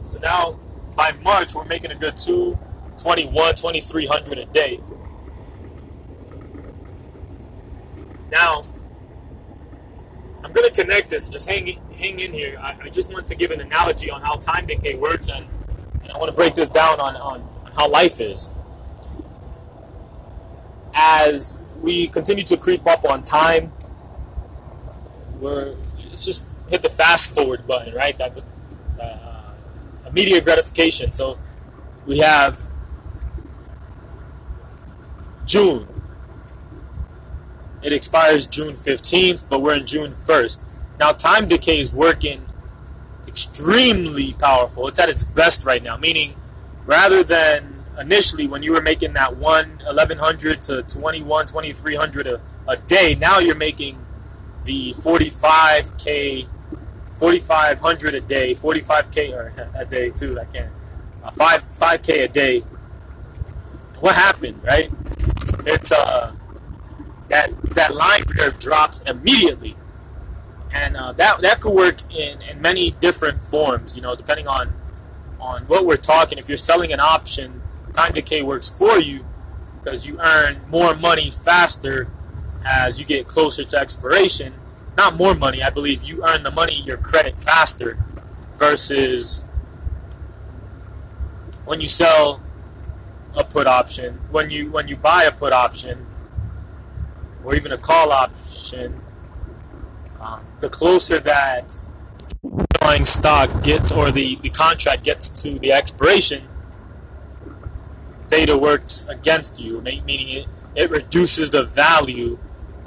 So 0.06 0.20
now, 0.20 0.60
by 0.96 1.12
March, 1.24 1.56
we're 1.56 1.66
making 1.66 1.92
a 1.92 1.96
good 1.96 2.18
two, 2.18 2.58
21, 3.00 3.56
2300 3.56 4.38
a 4.38 4.46
day. 4.46 4.80
Now, 8.32 8.64
I'm 10.44 10.52
going 10.52 10.68
to 10.68 10.74
connect 10.74 11.10
this. 11.10 11.30
Just 11.30 11.48
hang, 11.48 11.80
hang 11.94 12.20
in 12.20 12.34
here. 12.34 12.58
I, 12.62 12.76
I, 12.84 12.90
just 12.90 13.12
want 13.12 13.28
to 13.28 13.36
give 13.36 13.52
an 13.52 13.62
analogy 13.62 14.10
on 14.10 14.22
how 14.22 14.36
time 14.36 14.66
decay 14.66 14.96
works, 14.96 15.30
and, 15.30 15.46
and 16.02 16.12
I 16.12 16.18
want 16.18 16.30
to 16.30 16.36
break 16.36 16.56
this 16.56 16.70
down 16.70 17.00
on, 17.00 17.16
on, 17.16 17.48
how 17.76 17.90
life 17.90 18.20
is. 18.20 18.52
As 20.94 21.60
we 21.82 22.08
continue 22.08 22.44
to 22.44 22.58
creep 22.58 22.86
up 22.86 23.04
on 23.06 23.22
time, 23.24 23.72
we're 25.40 25.76
let's 26.10 26.26
just 26.26 26.50
hit 26.70 26.82
the 26.82 26.90
fast 26.90 27.34
forward 27.34 27.66
button, 27.66 27.94
right? 27.94 28.18
That 28.18 28.38
uh, 29.02 29.54
immediate 30.08 30.44
gratification. 30.44 31.12
So 31.14 31.40
we 32.06 32.20
have 32.20 32.60
June, 35.46 35.88
it 37.84 37.92
expires 37.92 38.48
June 38.48 38.78
15th, 38.78 39.44
but 39.50 39.62
we're 39.62 39.76
in 39.76 39.86
June 39.86 40.16
1st. 40.26 40.63
Now, 41.00 41.12
time 41.12 41.48
decay 41.48 41.80
is 41.80 41.94
working 41.94 42.46
extremely 43.28 44.34
powerful. 44.34 44.88
It's 44.88 45.00
at 45.00 45.10
its 45.10 45.24
best 45.24 45.66
right 45.66 45.82
now, 45.82 45.98
meaning 45.98 46.36
rather 46.86 47.24
than 47.24 47.84
initially 48.00 48.48
when 48.48 48.64
you 48.64 48.72
were 48.72 48.82
making 48.82 49.14
that 49.14 49.38
1 49.38 49.70
1100 49.86 50.64
to 50.64 50.84
21 50.84 51.48
2300 51.48 52.28
a, 52.28 52.42
a 52.68 52.78
day, 52.78 53.16
now 53.16 53.40
you're 53.40 53.56
making 53.56 53.98
the 54.64 54.94
45k 54.96 56.48
4500 57.18 58.16
a 58.16 58.22
day, 58.22 58.56
45k 58.56 59.34
or 59.34 59.72
a 59.76 59.86
day 59.86 60.10
too, 60.10 60.40
I 60.40 60.46
can't. 60.46 60.72
Uh, 61.24 61.32
5 61.32 61.78
5k 61.78 62.24
a 62.24 62.28
day. 62.28 62.60
What 64.00 64.16
happened, 64.16 64.62
right? 64.64 64.92
It's 65.66 65.92
uh 65.92 66.34
that 67.30 67.50
that 67.76 67.96
line 67.96 68.24
curve 68.26 68.60
drops 68.60 69.00
immediately 69.02 69.76
and 70.74 70.98
uh, 70.98 71.14
that 71.14 71.42
that 71.42 71.62
could 71.62 71.74
work 71.74 71.98
in, 72.12 72.42
in 72.42 72.62
many 72.62 72.92
different 72.92 73.44
forms. 73.44 73.96
You 73.96 74.02
know, 74.02 74.16
depending 74.16 74.48
on 74.48 74.74
on 75.40 75.64
what 75.64 75.86
we're 75.86 75.98
talking. 75.98 76.38
If 76.38 76.48
you're 76.48 76.58
selling 76.58 76.92
an 76.92 77.00
option, 77.00 77.62
time 77.94 78.14
decay 78.14 78.42
works 78.42 78.70
for 78.70 78.98
you 78.98 79.26
because 79.82 80.06
you 80.08 80.20
earn 80.20 80.62
more 80.70 80.96
money 80.96 81.30
faster 81.30 82.08
as 82.66 83.00
you 83.00 83.06
get 83.06 83.28
closer 83.28 83.64
to 83.64 83.78
expiration. 83.78 84.54
Not 84.98 85.16
more 85.16 85.36
money, 85.36 85.62
I 85.64 85.70
believe 85.70 86.04
you 86.04 86.26
earn 86.26 86.44
the 86.44 86.52
money 86.52 86.82
your 86.82 86.98
credit 86.98 87.42
faster 87.44 87.98
versus 88.58 89.44
when 91.66 91.82
you 91.82 91.88
sell 91.88 92.42
a 93.36 93.44
put 93.44 93.68
option, 93.68 94.20
when 94.32 94.50
you 94.50 94.72
when 94.72 94.88
you 94.88 94.96
buy 94.96 95.24
a 95.24 95.32
put 95.32 95.54
option 95.54 96.06
or 97.44 97.56
even 97.56 97.72
a 97.72 97.78
call 97.78 98.12
option, 98.12 99.02
the 100.60 100.70
closer 100.70 101.20
that 101.20 101.78
underlying 102.44 103.06
stock 103.06 103.64
gets 103.64 103.92
or 103.92 104.12
the, 104.12 104.36
the 104.38 104.50
contract 104.50 105.04
gets 105.04 105.30
to 105.44 105.60
the 105.60 105.72
expiration, 105.72 106.48
theta 108.28 108.58
works 108.58 109.06
against 109.08 109.60
you, 109.60 109.82
meaning 109.82 110.30
it, 110.30 110.48
it 110.76 110.90
reduces 110.90 111.50
the 111.50 111.64
value 111.64 112.38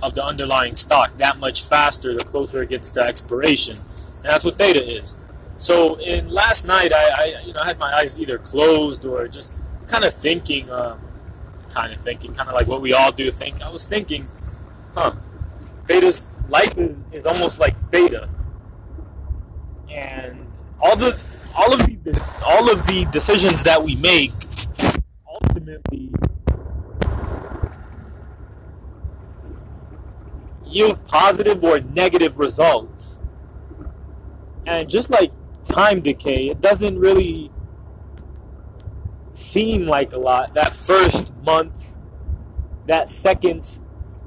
of 0.03 0.15
the 0.15 0.25
underlying 0.25 0.77
stock 0.77 1.17
that 1.17 1.39
much 1.39 1.63
faster 1.63 2.15
the 2.15 2.25
closer 2.25 2.63
it 2.63 2.69
gets 2.69 2.91
to 2.91 3.01
expiration. 3.01 3.77
And 4.17 4.25
that's 4.25 4.45
what 4.45 4.59
theta 4.59 4.85
is. 4.85 5.17
So 5.59 5.97
in 5.97 6.29
last 6.29 6.67
night, 6.67 6.93
I, 6.93 7.09
I 7.09 7.43
you 7.47 7.53
know 7.53 7.61
I 7.61 7.67
had 7.67 7.79
my 7.79 7.93
eyes 7.93 8.21
either 8.21 8.39
closed 8.39 9.07
or 9.07 9.27
just 9.29 9.55
kind 9.89 10.05
of 10.05 10.13
thinking, 10.13 10.71
um, 10.71 11.01
kind 11.73 11.93
of 11.95 12.01
thinking, 12.01 12.35
kind 12.35 12.49
of 12.49 12.55
like 12.55 12.67
what 12.67 12.83
we 12.83 12.93
all 12.93 13.13
do. 13.13 13.31
Think 13.31 13.63
I 13.63 13.71
was 13.71 13.87
thinking, 13.87 14.29
huh? 14.95 15.13
Theta's 15.87 16.23
life 16.49 16.77
is, 16.79 16.97
is 17.13 17.27
almost 17.27 17.59
like 17.59 17.77
theta, 17.91 18.29
and 19.91 20.47
all 20.81 20.97
the 20.97 21.19
all 21.57 21.73
of 21.73 21.81
the 21.87 22.23
all 22.45 22.71
of 22.71 22.87
the 22.87 23.05
decisions 23.07 23.63
that 23.63 23.83
we 23.83 23.97
make 23.97 24.33
ultimately 25.27 26.11
yield 30.67 31.05
positive 31.07 31.63
or 31.65 31.81
negative 31.81 32.39
results. 32.39 33.21
And 34.67 34.89
just 34.89 35.11
like 35.11 35.33
time 35.65 36.01
decay, 36.01 36.49
it 36.49 36.61
doesn't 36.61 36.99
really 36.99 37.51
seem 39.33 39.87
like 39.87 40.13
a 40.13 40.19
lot. 40.19 40.55
That 40.55 40.73
first 40.73 41.33
month, 41.45 41.73
that 42.87 43.09
second 43.09 43.81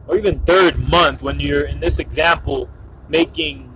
or 0.10 0.18
even 0.18 0.40
third 0.40 0.78
month 0.90 1.22
when 1.22 1.40
you're 1.40 1.66
in 1.66 1.80
this 1.80 2.00
example 2.00 2.68
making 3.10 3.72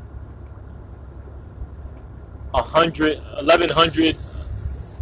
a 2.56 2.62
hundred, 2.62 3.22
eleven 3.40 3.70
hundred 3.70 4.18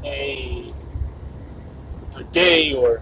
a 0.04 0.74
a 2.18 2.24
day 2.26 2.74
or 2.74 3.02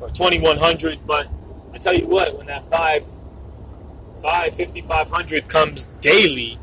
or 0.00 0.08
twenty 0.10 0.40
one 0.40 0.56
hundred. 0.56 1.04
But 1.04 1.28
I 1.74 1.78
tell 1.78 1.94
you 1.94 2.06
what, 2.06 2.38
when 2.38 2.46
that 2.46 2.68
five 2.70 3.04
five 4.22 4.54
fifty 4.54 4.82
five 4.82 5.10
hundred 5.10 5.48
comes 5.48 5.86
daily, 6.00 6.60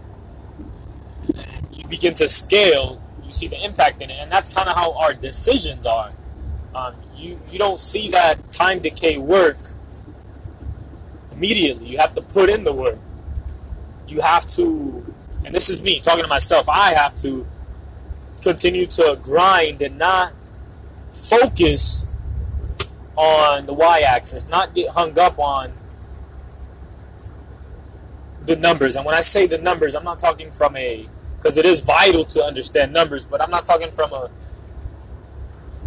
you 1.73 1.85
begin 1.87 2.13
to 2.15 2.29
scale. 2.29 3.01
You 3.25 3.33
see 3.33 3.47
the 3.47 3.61
impact 3.63 4.01
in 4.01 4.09
it, 4.09 4.17
and 4.17 4.31
that's 4.31 4.47
kind 4.47 4.69
of 4.69 4.75
how 4.75 4.97
our 4.97 5.13
decisions 5.13 5.85
are. 5.85 6.13
Um, 6.73 6.95
you 7.15 7.39
you 7.51 7.59
don't 7.59 7.79
see 7.81 8.09
that 8.11 8.51
time 8.53 8.79
decay 8.79 9.17
work 9.17 9.57
immediately. 11.33 11.87
You 11.87 11.97
have 11.97 12.15
to 12.15 12.21
put 12.21 12.49
in 12.49 12.63
the 12.63 12.73
work. 12.73 12.97
You 14.07 14.21
have 14.21 14.49
to, 14.51 15.13
and 15.45 15.53
this 15.53 15.69
is 15.69 15.81
me 15.81 15.99
talking 15.99 16.23
to 16.23 16.27
myself, 16.27 16.67
I 16.69 16.93
have 16.93 17.17
to 17.19 17.45
continue 18.41 18.85
to 18.85 19.17
grind 19.21 19.81
and 19.81 19.97
not 19.97 20.33
focus 21.15 22.07
on 23.15 23.65
the 23.65 23.73
y 23.73 24.01
axis, 24.01 24.47
not 24.47 24.73
get 24.73 24.89
hung 24.89 25.17
up 25.17 25.39
on 25.39 25.71
the 28.45 28.55
numbers. 28.55 28.95
And 28.95 29.05
when 29.05 29.15
I 29.15 29.21
say 29.21 29.47
the 29.47 29.57
numbers, 29.57 29.95
I'm 29.95 30.03
not 30.03 30.19
talking 30.19 30.51
from 30.51 30.75
a 30.75 31.07
because 31.37 31.57
it 31.57 31.65
is 31.65 31.81
vital 31.81 32.25
to 32.25 32.43
understand 32.43 32.93
numbers, 32.93 33.23
but 33.23 33.41
I'm 33.41 33.51
not 33.51 33.65
talking 33.65 33.91
from 33.91 34.13
a 34.13 34.29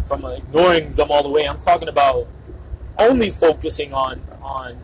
from 0.05 0.23
a 0.23 0.35
ignoring 0.35 0.93
them 0.93 1.11
all 1.11 1.23
the 1.23 1.29
way. 1.29 1.47
I'm 1.47 1.59
talking 1.59 1.87
about 1.87 2.27
only 2.97 3.29
focusing 3.29 3.93
on 3.93 4.21
on 4.41 4.77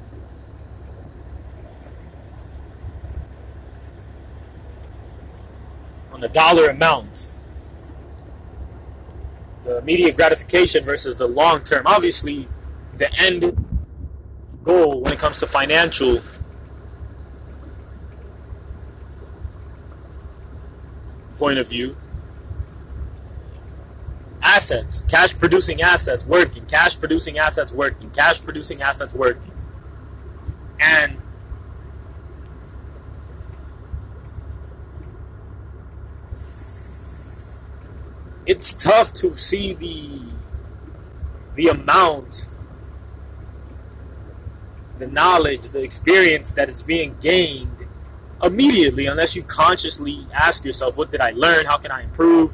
on 6.13 6.21
the 6.21 6.29
dollar 6.29 6.69
amount. 6.69 7.31
The 9.63 9.79
immediate 9.79 10.15
gratification 10.15 10.83
versus 10.83 11.15
the 11.15 11.27
long 11.27 11.63
term. 11.63 11.87
Obviously, 11.87 12.47
the 12.97 13.11
end 13.19 13.65
goal 14.63 15.01
when 15.01 15.11
it 15.11 15.19
comes 15.19 15.37
to 15.37 15.47
financial 15.47 16.21
point 21.37 21.57
of 21.57 21.67
view 21.67 21.97
assets 24.41 25.01
cash 25.01 25.37
producing 25.37 25.81
assets 25.81 26.25
working 26.25 26.65
cash 26.67 26.97
producing 26.97 27.37
assets 27.37 27.73
working 27.73 28.09
cash 28.11 28.41
producing 28.41 28.81
assets 28.81 29.13
working 29.13 29.51
and 30.79 31.17
it's 38.45 38.73
tough 38.73 39.13
to 39.13 39.37
see 39.37 39.73
the 39.73 40.21
the 41.55 41.67
amount 41.67 42.47
the 44.99 45.07
knowledge 45.07 45.61
the 45.69 45.81
experience 45.81 46.51
that 46.51 46.67
is 46.69 46.83
being 46.83 47.15
gained 47.21 47.69
immediately 48.43 49.05
unless 49.05 49.35
you 49.35 49.43
consciously 49.43 50.27
ask 50.33 50.65
yourself 50.65 50.97
what 50.97 51.11
did 51.11 51.21
i 51.21 51.31
learn? 51.31 51.65
How 51.65 51.77
can 51.77 51.91
i 51.91 52.01
improve? 52.03 52.53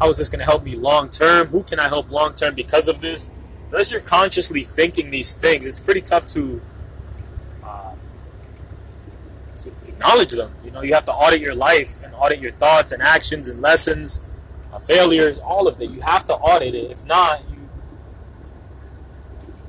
How 0.00 0.08
is 0.08 0.18
this 0.18 0.28
going 0.28 0.40
to 0.40 0.44
help 0.44 0.64
me 0.64 0.76
long 0.76 1.10
term 1.10 1.48
who 1.48 1.62
can 1.62 1.78
i 1.78 1.88
help 1.88 2.10
long 2.10 2.34
term 2.34 2.54
because 2.54 2.88
of 2.88 3.00
this? 3.00 3.30
Unless 3.70 3.92
you're 3.92 4.00
consciously 4.00 4.62
thinking 4.64 5.10
these 5.10 5.36
things 5.36 5.66
it's 5.66 5.80
pretty 5.80 6.00
tough 6.00 6.26
to, 6.28 6.60
uh, 7.62 7.92
to 9.62 9.68
acknowledge 9.86 10.32
them. 10.32 10.52
You 10.64 10.72
know 10.72 10.82
you 10.82 10.94
have 10.94 11.04
to 11.04 11.12
audit 11.12 11.40
your 11.40 11.54
life 11.54 12.02
and 12.02 12.12
audit 12.14 12.40
your 12.40 12.52
thoughts 12.52 12.90
and 12.90 13.02
actions 13.02 13.46
and 13.48 13.60
lessons 13.62 14.20
failures, 14.86 15.38
all 15.38 15.66
of 15.66 15.78
that. 15.78 15.86
You 15.86 16.00
have 16.00 16.26
to 16.26 16.34
audit 16.34 16.74
it. 16.74 16.90
If 16.90 17.04
not, 17.04 17.42
you 17.50 17.68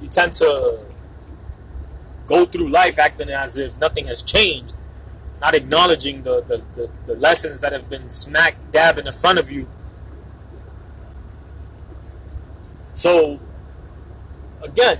you 0.01 0.07
tend 0.07 0.33
to 0.35 0.79
go 2.27 2.45
through 2.45 2.69
life 2.69 2.99
acting 2.99 3.29
as 3.29 3.57
if 3.57 3.75
nothing 3.77 4.07
has 4.07 4.21
changed, 4.21 4.75
not 5.41 5.55
acknowledging 5.55 6.23
the, 6.23 6.41
the, 6.41 6.61
the, 6.75 6.89
the 7.07 7.15
lessons 7.15 7.59
that 7.59 7.73
have 7.73 7.89
been 7.89 8.11
smack 8.11 8.55
dab 8.71 8.97
in 8.97 9.05
the 9.05 9.11
front 9.11 9.39
of 9.39 9.49
you. 9.49 9.67
So, 12.93 13.39
again, 14.61 14.99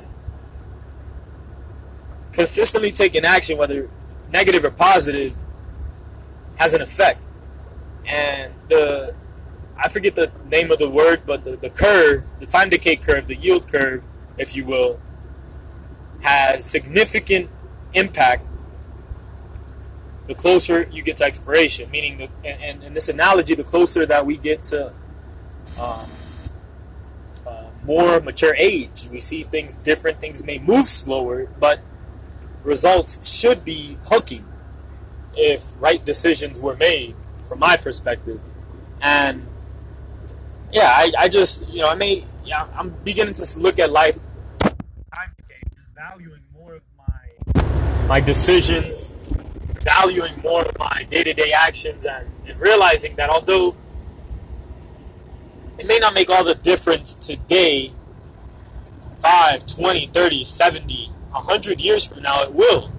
consistently 2.32 2.92
taking 2.92 3.26
action, 3.26 3.58
whether 3.58 3.90
negative 4.32 4.66
or 4.66 4.72
positive, 4.72 5.36
has 6.58 6.74
an 6.74 6.82
effect. 6.82 7.20
And 8.08 8.54
the 8.70 9.14
I 9.82 9.88
forget 9.88 10.16
the 10.16 10.32
name 10.50 10.72
of 10.72 10.80
the 10.80 10.90
word, 10.90 11.22
but 11.26 11.44
the, 11.46 11.56
the 11.56 11.70
curve, 11.70 12.24
the 12.40 12.46
time 12.46 12.70
decay 12.70 12.98
curve, 12.98 13.28
the 13.28 13.36
yield 13.36 13.68
curve, 13.68 14.04
if 14.38 14.56
you 14.56 14.66
will, 14.66 15.00
has 16.22 16.66
significant 16.66 17.50
impact 17.94 18.44
the 20.28 20.36
closer 20.36 20.88
you 20.92 21.02
get 21.02 21.18
to 21.18 21.24
expiration. 21.24 21.90
Meaning, 21.90 22.18
the, 22.18 22.48
and, 22.48 22.84
in 22.84 22.94
this 22.94 23.10
analogy, 23.10 23.56
the 23.56 23.64
closer 23.64 24.06
that 24.06 24.26
we 24.26 24.38
get 24.38 24.64
to 24.66 24.94
um, 25.80 26.10
uh, 27.48 27.64
more 27.84 28.20
mature 28.20 28.56
age, 28.56 29.08
we 29.12 29.20
see 29.20 29.44
things 29.44 29.76
different. 29.76 30.20
Things 30.20 30.44
may 30.44 30.60
move 30.60 30.88
slower, 30.88 31.48
but 31.60 31.80
results 32.64 33.28
should 33.28 33.66
be 33.66 33.98
hooking 34.06 34.46
if 35.36 35.64
right 35.80 36.04
decisions 36.04 36.60
were 36.60 36.76
made, 36.76 37.16
from 37.48 37.60
my 37.60 37.78
perspective. 37.78 38.40
And 39.02 39.48
yeah, 40.72 40.94
I, 40.96 41.12
I 41.18 41.30
just 41.30 41.70
you 41.70 41.82
know 41.82 41.90
I 41.90 41.96
may 41.96 42.26
yeah 42.46 42.68
I'm 42.76 42.90
beginning 43.04 43.34
to 43.34 43.60
look 43.60 43.80
at 43.80 43.92
life. 43.92 44.20
Valuing 45.96 46.42
more 46.54 46.76
of 46.76 46.82
my 46.98 48.08
my 48.08 48.20
decisions, 48.22 49.10
valuing 49.82 50.40
more 50.42 50.62
of 50.62 50.80
my 50.80 51.06
day 51.10 51.24
to 51.24 51.34
day 51.34 51.52
actions, 51.52 52.06
and, 52.06 52.28
and 52.48 52.60
realizing 52.60 53.16
that 53.18 53.30
although 53.30 53.76
it 55.78 55.86
may 55.86 56.00
not 56.00 56.14
make 56.14 56.30
all 56.30 56.44
the 56.44 56.56
difference 56.56 57.16
today 57.16 57.92
5 59.20 59.68
20 59.68 60.08
30 60.08 60.44
70 60.44 61.12
100 61.32 61.82
years 61.82 62.06
from 62.06 62.24
now 62.24 62.44
it 62.44 62.54
will. 62.54 62.92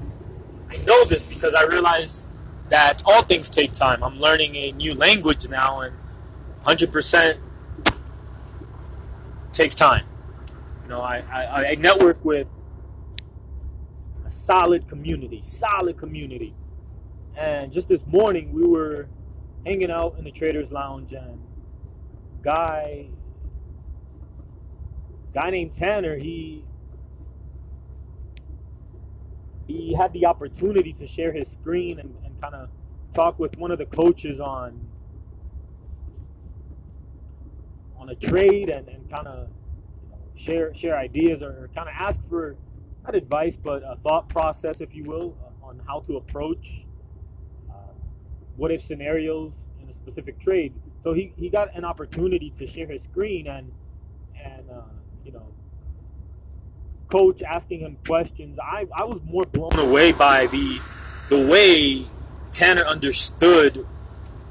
I 0.70 0.76
know 0.84 1.04
this 1.04 1.24
because 1.24 1.54
i 1.54 1.64
realize 1.64 2.28
that 2.68 3.02
all 3.04 3.22
things 3.22 3.48
take 3.48 3.72
time. 3.72 4.04
I'm 4.04 4.20
learning 4.20 4.54
a 4.56 4.72
new 4.72 4.94
language 4.94 5.48
now 5.48 5.80
and 5.80 5.94
100% 6.64 7.38
takes 9.52 9.74
time. 9.74 10.04
You 10.84 10.90
know 10.90 11.00
i, 11.00 11.18
I, 11.30 11.70
I 11.70 11.74
network 11.76 12.24
with 12.24 12.46
a 14.26 14.30
solid 14.30 14.88
community 14.88 15.42
solid 15.46 15.98
community. 15.98 16.54
And 17.36 17.72
just 17.72 17.88
this 17.88 18.02
morning 18.06 18.52
we 18.52 18.66
were 18.66 19.08
hanging 19.64 19.90
out 19.90 20.16
in 20.18 20.24
the 20.24 20.32
traders 20.32 20.70
lounge 20.70 21.12
and 21.12 21.40
guy 22.42 23.08
guy 25.32 25.50
named 25.50 25.74
Tanner, 25.74 26.16
he 26.16 26.64
he 29.66 29.94
had 29.94 30.12
the 30.12 30.26
opportunity 30.26 30.92
to 30.94 31.06
share 31.06 31.32
his 31.32 31.48
screen 31.48 32.00
and, 32.00 32.12
and 32.24 32.40
kind 32.40 32.54
of 32.54 32.68
talk 33.14 33.38
with 33.38 33.56
one 33.56 33.70
of 33.70 33.78
the 33.78 33.86
coaches 33.86 34.40
on 34.40 34.89
trade 38.14 38.68
and, 38.68 38.88
and 38.88 39.10
kind 39.10 39.26
of 39.26 39.48
share 40.34 40.74
share 40.74 40.96
ideas 40.96 41.42
or, 41.42 41.64
or 41.64 41.70
kind 41.74 41.88
of 41.88 41.94
ask 41.98 42.18
for 42.28 42.56
not 43.04 43.14
advice 43.14 43.56
but 43.56 43.82
a 43.82 43.96
thought 44.02 44.28
process, 44.28 44.80
if 44.80 44.94
you 44.94 45.04
will, 45.04 45.36
on 45.62 45.80
how 45.86 46.00
to 46.00 46.16
approach 46.16 46.84
uh, 47.70 47.74
what 48.56 48.70
if 48.70 48.82
scenarios 48.82 49.52
in 49.82 49.88
a 49.88 49.92
specific 49.92 50.40
trade. 50.40 50.74
So 51.02 51.12
he, 51.12 51.32
he 51.36 51.48
got 51.48 51.74
an 51.74 51.84
opportunity 51.84 52.52
to 52.58 52.66
share 52.66 52.86
his 52.86 53.02
screen 53.02 53.46
and 53.46 53.72
and 54.42 54.70
uh, 54.70 54.82
you 55.24 55.32
know 55.32 55.46
coach 57.10 57.42
asking 57.42 57.80
him 57.80 57.96
questions. 58.06 58.58
I, 58.62 58.86
I 58.96 59.04
was 59.04 59.20
more 59.24 59.44
blown 59.44 59.78
away 59.78 60.12
by 60.12 60.46
the 60.46 60.80
the 61.28 61.46
way 61.46 62.06
Tanner 62.52 62.82
understood 62.82 63.86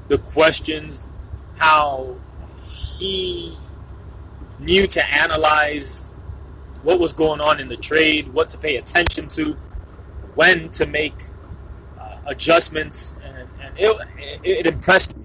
the 0.08 0.18
questions, 0.18 1.04
how 1.58 2.16
he 3.00 3.56
knew 4.58 4.86
to 4.86 5.02
analyze 5.10 6.06
what 6.82 7.00
was 7.00 7.14
going 7.14 7.40
on 7.40 7.58
in 7.58 7.68
the 7.68 7.76
trade, 7.76 8.28
what 8.28 8.50
to 8.50 8.58
pay 8.58 8.76
attention 8.76 9.28
to, 9.30 9.54
when 10.34 10.68
to 10.70 10.86
make 10.86 11.14
uh, 11.98 12.18
adjustments, 12.26 13.18
and, 13.24 13.48
and 13.60 13.74
it, 13.78 14.08
it, 14.18 14.40
it 14.44 14.66
impressed 14.66 15.16
me. 15.16 15.24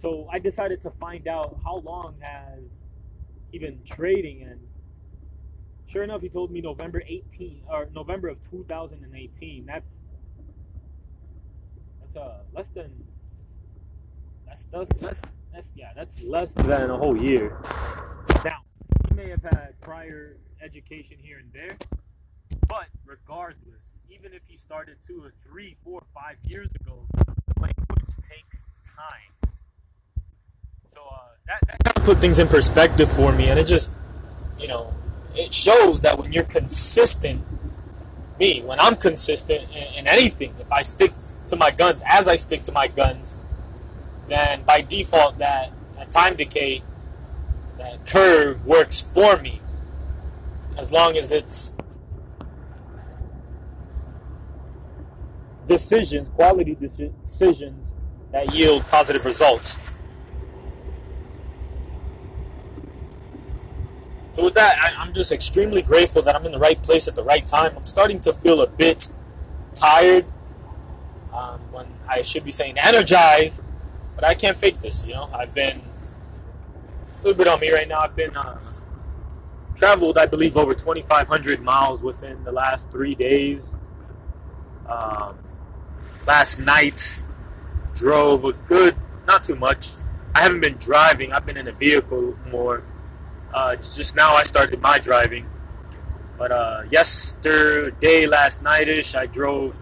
So 0.00 0.28
I 0.32 0.38
decided 0.38 0.80
to 0.82 0.90
find 0.92 1.28
out 1.28 1.58
how 1.64 1.76
long 1.76 2.16
has 2.20 2.80
he 3.52 3.58
been 3.58 3.80
trading, 3.84 4.42
and 4.42 4.60
sure 5.86 6.02
enough, 6.04 6.22
he 6.22 6.30
told 6.30 6.50
me 6.50 6.60
November 6.62 7.02
18 7.06 7.62
or 7.70 7.88
November 7.94 8.28
of 8.28 8.38
2018. 8.50 9.66
That's 9.66 9.90
that's 12.00 12.16
uh 12.16 12.38
less 12.54 12.68
than 12.70 12.90
that's 14.46 14.64
that's 14.70 15.02
less 15.02 15.20
that's 15.54 15.70
yeah 15.76 15.92
that's 15.94 16.20
less 16.22 16.52
than 16.52 16.90
a 16.90 16.96
whole 16.96 17.16
year. 17.16 17.56
Now 18.44 18.58
he 19.08 19.14
may 19.14 19.30
have 19.30 19.42
had 19.42 19.80
prior 19.80 20.36
education 20.60 21.16
here 21.20 21.38
and 21.38 21.52
there, 21.52 21.76
but 22.68 22.86
regardless, 23.06 23.94
even 24.10 24.32
if 24.32 24.42
he 24.46 24.56
started 24.56 24.96
two 25.06 25.22
or 25.22 25.32
three, 25.46 25.76
four, 25.84 26.02
five 26.14 26.36
years 26.42 26.68
ago, 26.80 27.06
the 27.14 27.60
language 27.60 28.14
takes 28.28 28.64
time. 28.84 29.52
So 30.92 31.00
uh, 31.00 31.18
that, 31.46 31.60
that 31.68 31.84
kind 31.84 31.96
of 31.98 32.04
put 32.04 32.18
things 32.18 32.38
in 32.38 32.48
perspective 32.48 33.10
for 33.12 33.32
me, 33.32 33.48
and 33.48 33.58
it 33.58 33.66
just, 33.66 33.92
you 34.58 34.66
know, 34.66 34.92
it 35.34 35.52
shows 35.52 36.02
that 36.02 36.18
when 36.18 36.32
you're 36.32 36.44
consistent, 36.44 37.42
me, 38.40 38.62
when 38.62 38.80
I'm 38.80 38.96
consistent 38.96 39.70
in, 39.70 39.94
in 39.94 40.06
anything, 40.08 40.54
if 40.58 40.72
I 40.72 40.82
stick 40.82 41.12
to 41.48 41.56
my 41.56 41.70
guns 41.70 42.02
as 42.06 42.26
I 42.26 42.36
stick 42.36 42.62
to 42.64 42.72
my 42.72 42.88
guns, 42.88 43.36
then 44.26 44.62
by 44.62 44.80
default 44.80 45.38
that, 45.38 45.72
time 46.10 46.36
decay, 46.36 46.82
that 47.78 48.06
curve 48.06 48.64
works 48.64 49.00
for 49.00 49.40
me. 49.40 49.60
As 50.78 50.92
long 50.92 51.16
as 51.16 51.30
it's 51.30 51.74
decisions, 55.66 56.28
quality 56.30 56.74
decisions 56.74 57.90
that 58.32 58.54
yield 58.54 58.86
positive 58.88 59.24
results. 59.24 59.76
So 64.34 64.42
with 64.42 64.54
that, 64.54 64.96
I, 64.98 65.02
am 65.02 65.12
just 65.12 65.30
extremely 65.30 65.80
grateful 65.80 66.20
that 66.22 66.34
I'm 66.34 66.44
in 66.44 66.50
the 66.52 66.58
right 66.58 66.80
place 66.82 67.06
at 67.06 67.14
the 67.14 67.22
right 67.22 67.46
time. 67.46 67.72
I'm 67.76 67.86
starting 67.86 68.18
to 68.20 68.32
feel 68.32 68.60
a 68.62 68.66
bit 68.66 69.08
tired 69.76 70.26
um, 71.32 71.60
when 71.70 71.86
I 72.08 72.22
should 72.22 72.44
be 72.44 72.50
saying 72.50 72.76
energized, 72.76 73.62
but 74.14 74.24
I 74.24 74.34
can't 74.34 74.56
fake 74.56 74.80
this. 74.80 75.06
You 75.06 75.14
know, 75.14 75.30
I've 75.32 75.54
been 75.54 75.80
a 75.80 77.24
little 77.24 77.36
bit 77.36 77.48
on 77.48 77.60
me 77.60 77.72
right 77.72 77.88
now. 77.88 78.00
I've 78.00 78.16
been 78.16 78.36
uh, 78.36 78.60
traveled, 79.76 80.18
I 80.18 80.26
believe, 80.26 80.56
over 80.56 80.74
2,500 80.74 81.60
miles 81.60 82.02
within 82.02 82.42
the 82.44 82.52
last 82.52 82.90
three 82.90 83.14
days. 83.14 83.60
Um, 84.88 85.38
last 86.26 86.58
night, 86.58 87.20
drove 87.94 88.44
a 88.44 88.52
good, 88.52 88.94
not 89.26 89.44
too 89.44 89.56
much. 89.56 89.90
I 90.34 90.42
haven't 90.42 90.60
been 90.60 90.76
driving. 90.76 91.32
I've 91.32 91.46
been 91.46 91.56
in 91.56 91.68
a 91.68 91.72
vehicle 91.72 92.36
more 92.50 92.82
uh, 93.54 93.76
just 93.76 94.16
now 94.16 94.34
I 94.34 94.42
started 94.42 94.80
my 94.82 94.98
driving. 94.98 95.46
But 96.36 96.50
uh, 96.50 96.82
yesterday, 96.90 98.26
last 98.26 98.62
nightish, 98.62 99.14
I 99.14 99.26
drove 99.26 99.80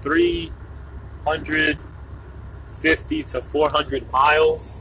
350 2.82 3.22
to 3.22 3.40
400 3.42 4.10
miles. 4.10 4.80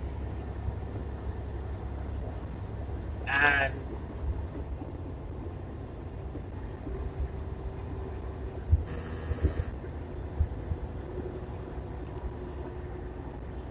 And 3.28 3.74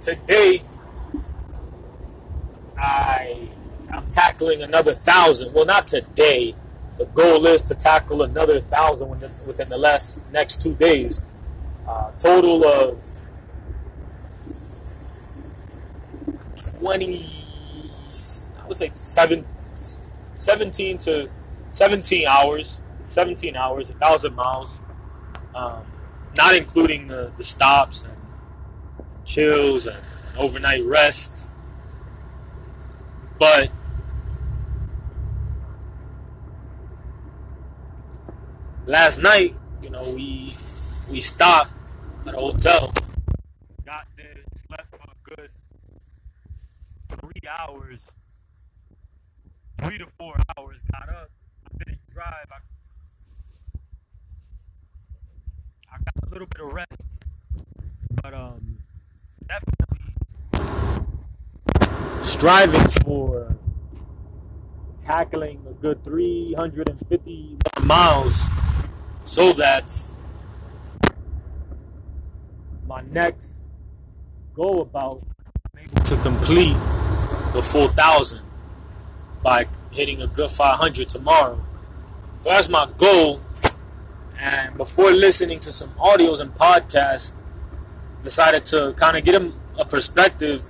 today, 0.00 0.62
I 2.78 3.48
I'm 3.92 4.08
tackling 4.08 4.62
another 4.62 4.94
thousand. 4.94 5.52
Well, 5.52 5.66
not 5.66 5.88
today. 5.88 6.54
The 6.98 7.06
goal 7.06 7.46
is 7.46 7.62
to 7.62 7.74
tackle 7.74 8.22
another 8.22 8.60
thousand 8.60 9.08
within, 9.08 9.30
within 9.46 9.68
the 9.68 9.78
last 9.78 10.32
next 10.32 10.62
two 10.62 10.74
days. 10.74 11.20
Uh, 11.88 12.12
total 12.18 12.64
of 12.64 13.09
20, 16.80 17.26
I 18.58 18.66
would 18.66 18.76
say 18.76 18.90
seven, 18.94 19.46
17 20.36 20.98
to 20.98 21.28
17 21.72 22.26
hours, 22.26 22.78
17 23.10 23.54
hours, 23.54 23.90
a 23.90 23.92
thousand 23.92 24.34
miles, 24.34 24.70
um, 25.54 25.82
not 26.36 26.56
including 26.56 27.08
the, 27.08 27.32
the 27.36 27.44
stops 27.44 28.02
and 28.02 28.14
chills 29.26 29.86
and 29.86 29.98
overnight 30.38 30.82
rest. 30.84 31.48
But 33.38 33.70
last 38.86 39.22
night, 39.22 39.54
you 39.82 39.90
know, 39.90 40.02
we 40.14 40.56
we 41.10 41.20
stopped 41.20 41.72
at 42.26 42.34
a 42.34 42.38
hotel. 42.38 42.92
Got 43.84 44.06
there, 44.16 44.36
slept 44.66 44.90
for 44.90 44.96
a 44.96 45.34
good 45.34 45.50
three 47.40 47.48
hours, 47.48 48.06
three 49.82 49.98
to 49.98 50.06
four 50.18 50.34
hours. 50.56 50.76
Got 50.92 51.08
up, 51.08 51.30
I 51.64 51.84
didn't 51.84 52.00
drive. 52.12 52.46
I, 52.50 52.56
I 55.92 55.98
got 55.98 56.28
a 56.28 56.32
little 56.32 56.46
bit 56.46 56.60
of 56.60 56.72
rest, 56.72 57.02
but 58.22 58.34
um, 58.34 58.78
definitely 59.48 59.98
striving 62.22 62.88
for 63.04 63.56
tackling 65.04 65.60
a 65.68 65.72
good 65.72 66.02
350 66.04 67.56
miles 67.82 68.44
so 69.24 69.52
that 69.52 69.92
my 72.86 73.02
next 73.10 73.52
go 74.54 74.80
about 74.80 75.22
to 76.04 76.16
complete 76.18 76.76
the 77.52 77.62
full 77.62 77.88
thousand 77.88 78.42
by 79.42 79.66
hitting 79.90 80.22
a 80.22 80.26
good 80.26 80.50
500 80.50 81.08
tomorrow. 81.08 81.60
So 82.40 82.48
that's 82.48 82.68
my 82.68 82.88
goal. 82.96 83.40
And 84.38 84.76
before 84.76 85.10
listening 85.10 85.60
to 85.60 85.72
some 85.72 85.90
audios 85.90 86.40
and 86.40 86.54
podcasts, 86.54 87.34
decided 88.22 88.64
to 88.64 88.94
kind 88.96 89.16
of 89.16 89.24
get 89.24 89.42
a 89.78 89.84
perspective, 89.84 90.62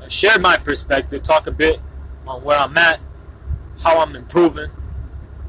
uh, 0.00 0.08
share 0.08 0.38
my 0.38 0.56
perspective, 0.56 1.22
talk 1.22 1.46
a 1.46 1.52
bit 1.52 1.80
on 2.26 2.42
where 2.42 2.58
I'm 2.58 2.76
at, 2.78 3.00
how 3.82 4.00
I'm 4.00 4.16
improving, 4.16 4.70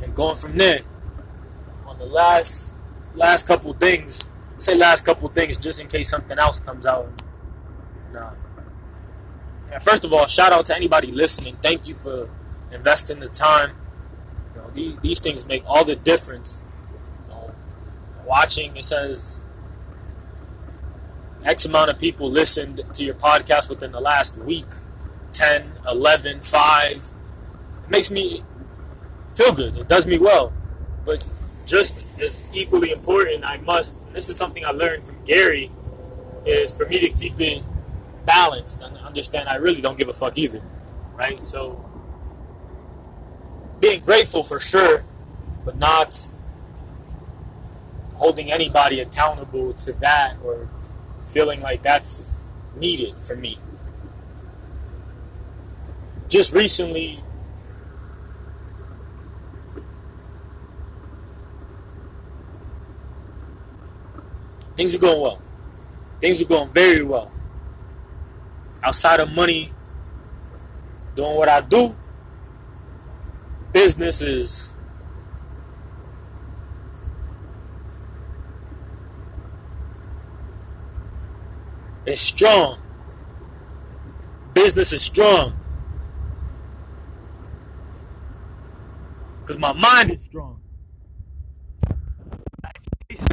and 0.02 0.16
going 0.16 0.36
from 0.36 0.58
there. 0.58 0.82
On 1.86 1.98
the 1.98 2.06
last 2.06 2.76
last 3.16 3.48
couple 3.48 3.74
things, 3.74 4.22
say 4.58 4.76
last 4.76 5.06
couple 5.06 5.30
things 5.30 5.58
just 5.58 5.80
in 5.80 5.88
case 5.88 6.10
something 6.10 6.38
else 6.38 6.60
comes 6.60 6.86
out. 6.86 7.08
First 9.80 10.06
of 10.06 10.14
all, 10.14 10.28
shout 10.28 10.52
out 10.52 10.66
to 10.68 10.76
anybody 10.76 11.12
listening. 11.12 11.56
Thank 11.62 11.88
you 11.88 11.96
for 11.96 12.30
investing 12.72 13.20
the 13.20 13.28
time. 13.28 13.72
You 14.56 14.62
know, 14.62 14.72
these, 14.74 15.00
these 15.02 15.20
things 15.20 15.46
make 15.46 15.64
all 15.66 15.84
the 15.84 15.96
difference. 15.96 16.62
You 17.28 17.34
know, 17.34 17.56
watching, 18.26 18.76
it 18.78 18.86
says 18.86 19.42
X 21.44 21.66
amount 21.66 21.92
of 21.92 22.00
people 22.00 22.30
listened 22.30 22.84
to 22.94 23.04
your 23.04 23.16
podcast 23.16 23.70
within 23.70 23.92
the 23.92 24.00
last 24.00 24.38
week 24.38 24.68
10, 25.32 25.72
11, 25.88 26.42
5. 26.42 26.92
It 26.92 27.90
makes 27.90 28.10
me 28.10 28.44
feel 29.36 29.54
good. 29.54 29.78
It 29.78 29.88
does 29.88 30.06
me 30.06 30.18
well. 30.18 30.54
But 31.06 31.26
just 31.66 32.06
as 32.20 32.50
equally 32.54 32.92
important, 32.92 33.44
I 33.44 33.58
must, 33.58 34.12
this 34.14 34.30
is 34.30 34.38
something 34.38 34.66
I 34.66 34.72
learned 34.72 35.04
from 35.06 35.24
Gary, 35.26 35.72
is 36.46 36.72
for 36.72 36.86
me 36.86 37.00
to 37.00 37.10
keep 37.10 37.40
it 37.40 37.64
balanced 38.26 38.82
and 38.82 38.98
understand 38.98 39.50
I 39.50 39.56
really 39.56 39.82
don't 39.82 39.98
give 39.98 40.10
a 40.10 40.14
fuck 40.14 40.38
either. 40.38 40.62
Right? 41.16 41.44
So, 41.44 41.84
being 43.80 44.02
grateful 44.02 44.44
for 44.44 44.60
sure, 44.60 45.04
but 45.66 45.78
not 45.78 46.18
holding 48.16 48.52
anybody 48.52 49.00
accountable 49.02 49.74
to 49.74 49.92
that 49.94 50.38
or 50.44 50.70
feeling 51.30 51.62
like 51.62 51.84
that's 51.84 52.44
needed 52.76 53.16
for 53.18 53.36
me. 53.36 53.60
Just 56.30 56.54
recently, 56.54 57.20
things 64.78 64.96
are 64.96 65.00
going 65.00 65.22
well. 65.22 65.42
Things 66.22 66.42
are 66.42 66.46
going 66.46 66.70
very 66.70 67.04
well. 67.04 67.33
Outside 68.84 69.22
of 69.22 69.32
money, 69.32 69.72
doing 71.16 71.36
what 71.36 71.48
I 71.48 71.62
do, 71.62 71.96
business 73.72 74.22
is 74.22 74.74
is 82.06 82.20
strong. 82.20 82.80
Business 84.54 84.94
is 84.94 85.02
strong. 85.02 85.54
Because 89.42 89.58
my 89.58 89.74
mind 89.74 90.12
is 90.12 90.24
strong. 90.24 90.60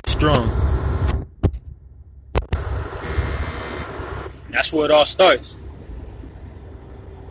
strong. 0.07 0.70
Where 4.73 4.85
it 4.85 4.91
all 4.91 5.05
starts. 5.05 5.59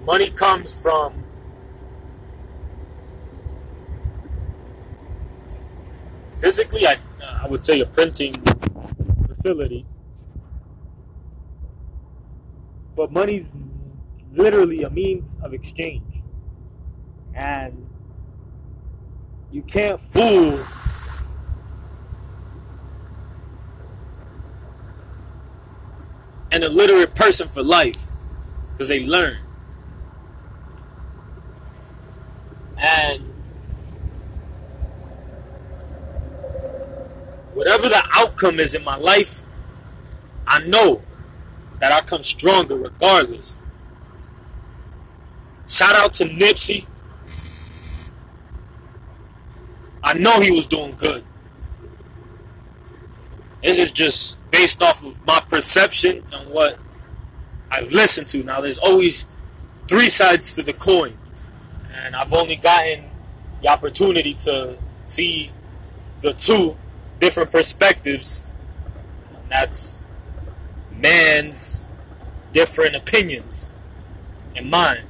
Money 0.06 0.30
comes 0.32 0.82
from 0.82 1.24
physically, 6.40 6.88
I, 6.88 6.98
I 7.22 7.48
would 7.48 7.64
say 7.64 7.80
a 7.82 7.86
printing 7.86 8.34
facility. 9.28 9.86
But 12.96 13.12
money's 13.12 13.46
literally 14.34 14.84
a 14.84 14.90
means 14.90 15.24
of 15.42 15.54
exchange. 15.54 16.04
And 17.36 17.88
you 19.52 19.62
can't 19.62 20.02
fool 20.12 20.60
an 26.52 26.64
illiterate 26.64 27.16
person 27.16 27.48
for 27.48 27.64
life 27.64 28.08
because 28.72 28.90
they 28.90 29.06
learn. 29.06 29.38
And 32.78 33.22
whatever 37.54 37.90
the 37.90 38.02
outcome 38.14 38.60
is 38.60 38.74
in 38.74 38.84
my 38.84 38.96
life, 38.96 39.46
I 40.48 40.66
know 40.66 41.02
that 41.80 41.92
I 41.92 42.02
come 42.02 42.24
stronger 42.24 42.76
regardless. 42.76 43.56
Shout 45.68 45.96
out 45.96 46.14
to 46.16 46.26
Nipsey. 46.26 46.88
I 50.04 50.14
know 50.14 50.40
he 50.40 50.52
was 50.52 50.66
doing 50.66 50.96
good. 50.98 51.24
This 53.64 53.78
is 53.78 53.92
just 53.92 54.50
based 54.52 54.82
off 54.82 55.04
of 55.04 55.26
my 55.26 55.42
perception 55.42 56.24
and 56.32 56.50
what 56.50 56.80
I've 57.70 57.92
listened 57.92 58.28
to. 58.30 58.44
Now, 58.44 58.62
there's 58.62 58.78
always 58.78 59.26
three 59.88 60.10
sides 60.10 60.56
to 60.56 60.64
the 60.64 60.74
coin, 60.74 61.18
and 61.94 62.16
I've 62.16 62.34
only 62.34 62.56
gotten 62.56 63.06
the 63.62 63.68
opportunity 63.68 64.34
to 64.36 64.78
see 65.06 65.52
the 66.22 66.34
two 66.34 66.78
different 67.20 67.52
perspectives. 67.52 68.48
And 69.34 69.50
that's 69.50 69.98
man's 70.92 71.84
different 72.54 72.96
opinions 72.96 73.70
and 74.56 74.70
mine. 74.70 75.06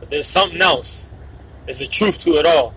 But 0.00 0.10
there's 0.10 0.26
something 0.26 0.60
else. 0.60 1.08
There's 1.64 1.80
a 1.80 1.86
truth 1.86 2.18
to 2.20 2.36
it 2.36 2.46
all. 2.46 2.74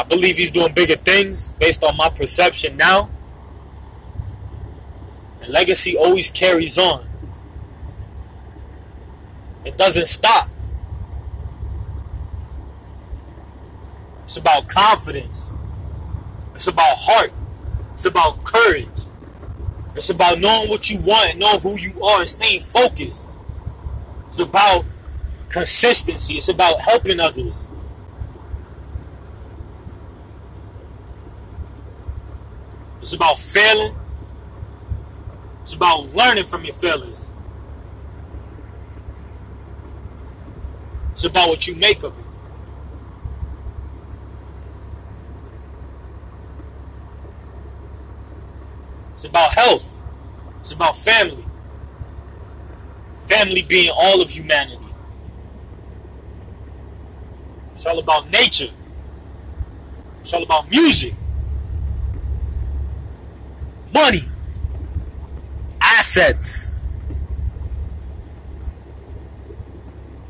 I 0.00 0.02
believe 0.02 0.38
he's 0.38 0.50
doing 0.50 0.72
bigger 0.72 0.96
things 0.96 1.50
based 1.60 1.84
on 1.84 1.94
my 1.94 2.08
perception 2.08 2.78
now. 2.78 3.10
And 5.42 5.52
legacy 5.52 5.94
always 5.94 6.30
carries 6.30 6.78
on. 6.78 7.06
It 9.62 9.76
doesn't 9.76 10.06
stop. 10.06 10.48
It's 14.22 14.38
about 14.38 14.68
confidence. 14.68 15.50
It's 16.54 16.66
about 16.66 16.96
heart. 16.96 17.34
It's 17.92 18.06
about 18.06 18.42
courage. 18.42 18.88
It's 19.96 20.08
about 20.08 20.38
knowing 20.38 20.70
what 20.70 20.88
you 20.88 20.98
want 21.00 21.36
knowing 21.36 21.60
who 21.60 21.78
you 21.78 22.02
are 22.02 22.20
and 22.20 22.30
staying 22.30 22.62
focused. 22.62 23.30
It's 24.28 24.38
about 24.38 24.86
consistency. 25.50 26.38
It's 26.38 26.48
about 26.48 26.80
helping 26.80 27.20
others. 27.20 27.66
It's 33.00 33.12
about 33.12 33.38
failing. 33.38 33.96
It's 35.62 35.74
about 35.74 36.14
learning 36.14 36.46
from 36.46 36.64
your 36.64 36.74
failures. 36.76 37.30
It's 41.12 41.24
about 41.24 41.48
what 41.48 41.66
you 41.66 41.74
make 41.76 42.02
of 42.02 42.18
it. 42.18 42.24
It's 49.14 49.24
about 49.24 49.52
health. 49.52 50.00
It's 50.60 50.72
about 50.72 50.96
family. 50.96 51.44
Family 53.28 53.62
being 53.62 53.92
all 53.94 54.22
of 54.22 54.30
humanity. 54.30 54.78
It's 57.72 57.84
all 57.84 57.98
about 57.98 58.30
nature. 58.30 58.72
It's 60.20 60.32
all 60.32 60.42
about 60.42 60.70
music. 60.70 61.14
Money, 63.92 64.24
assets, 65.80 66.74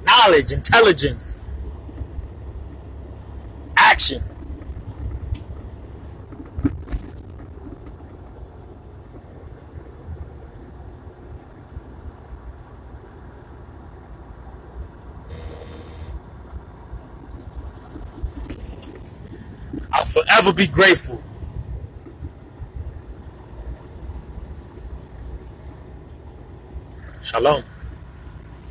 knowledge, 0.05 0.53
intelligence, 0.53 1.41
action. 3.77 4.23
I'll 19.93 20.05
forever 20.05 20.53
be 20.53 20.67
grateful 20.67 21.23
Shalom. 27.31 27.70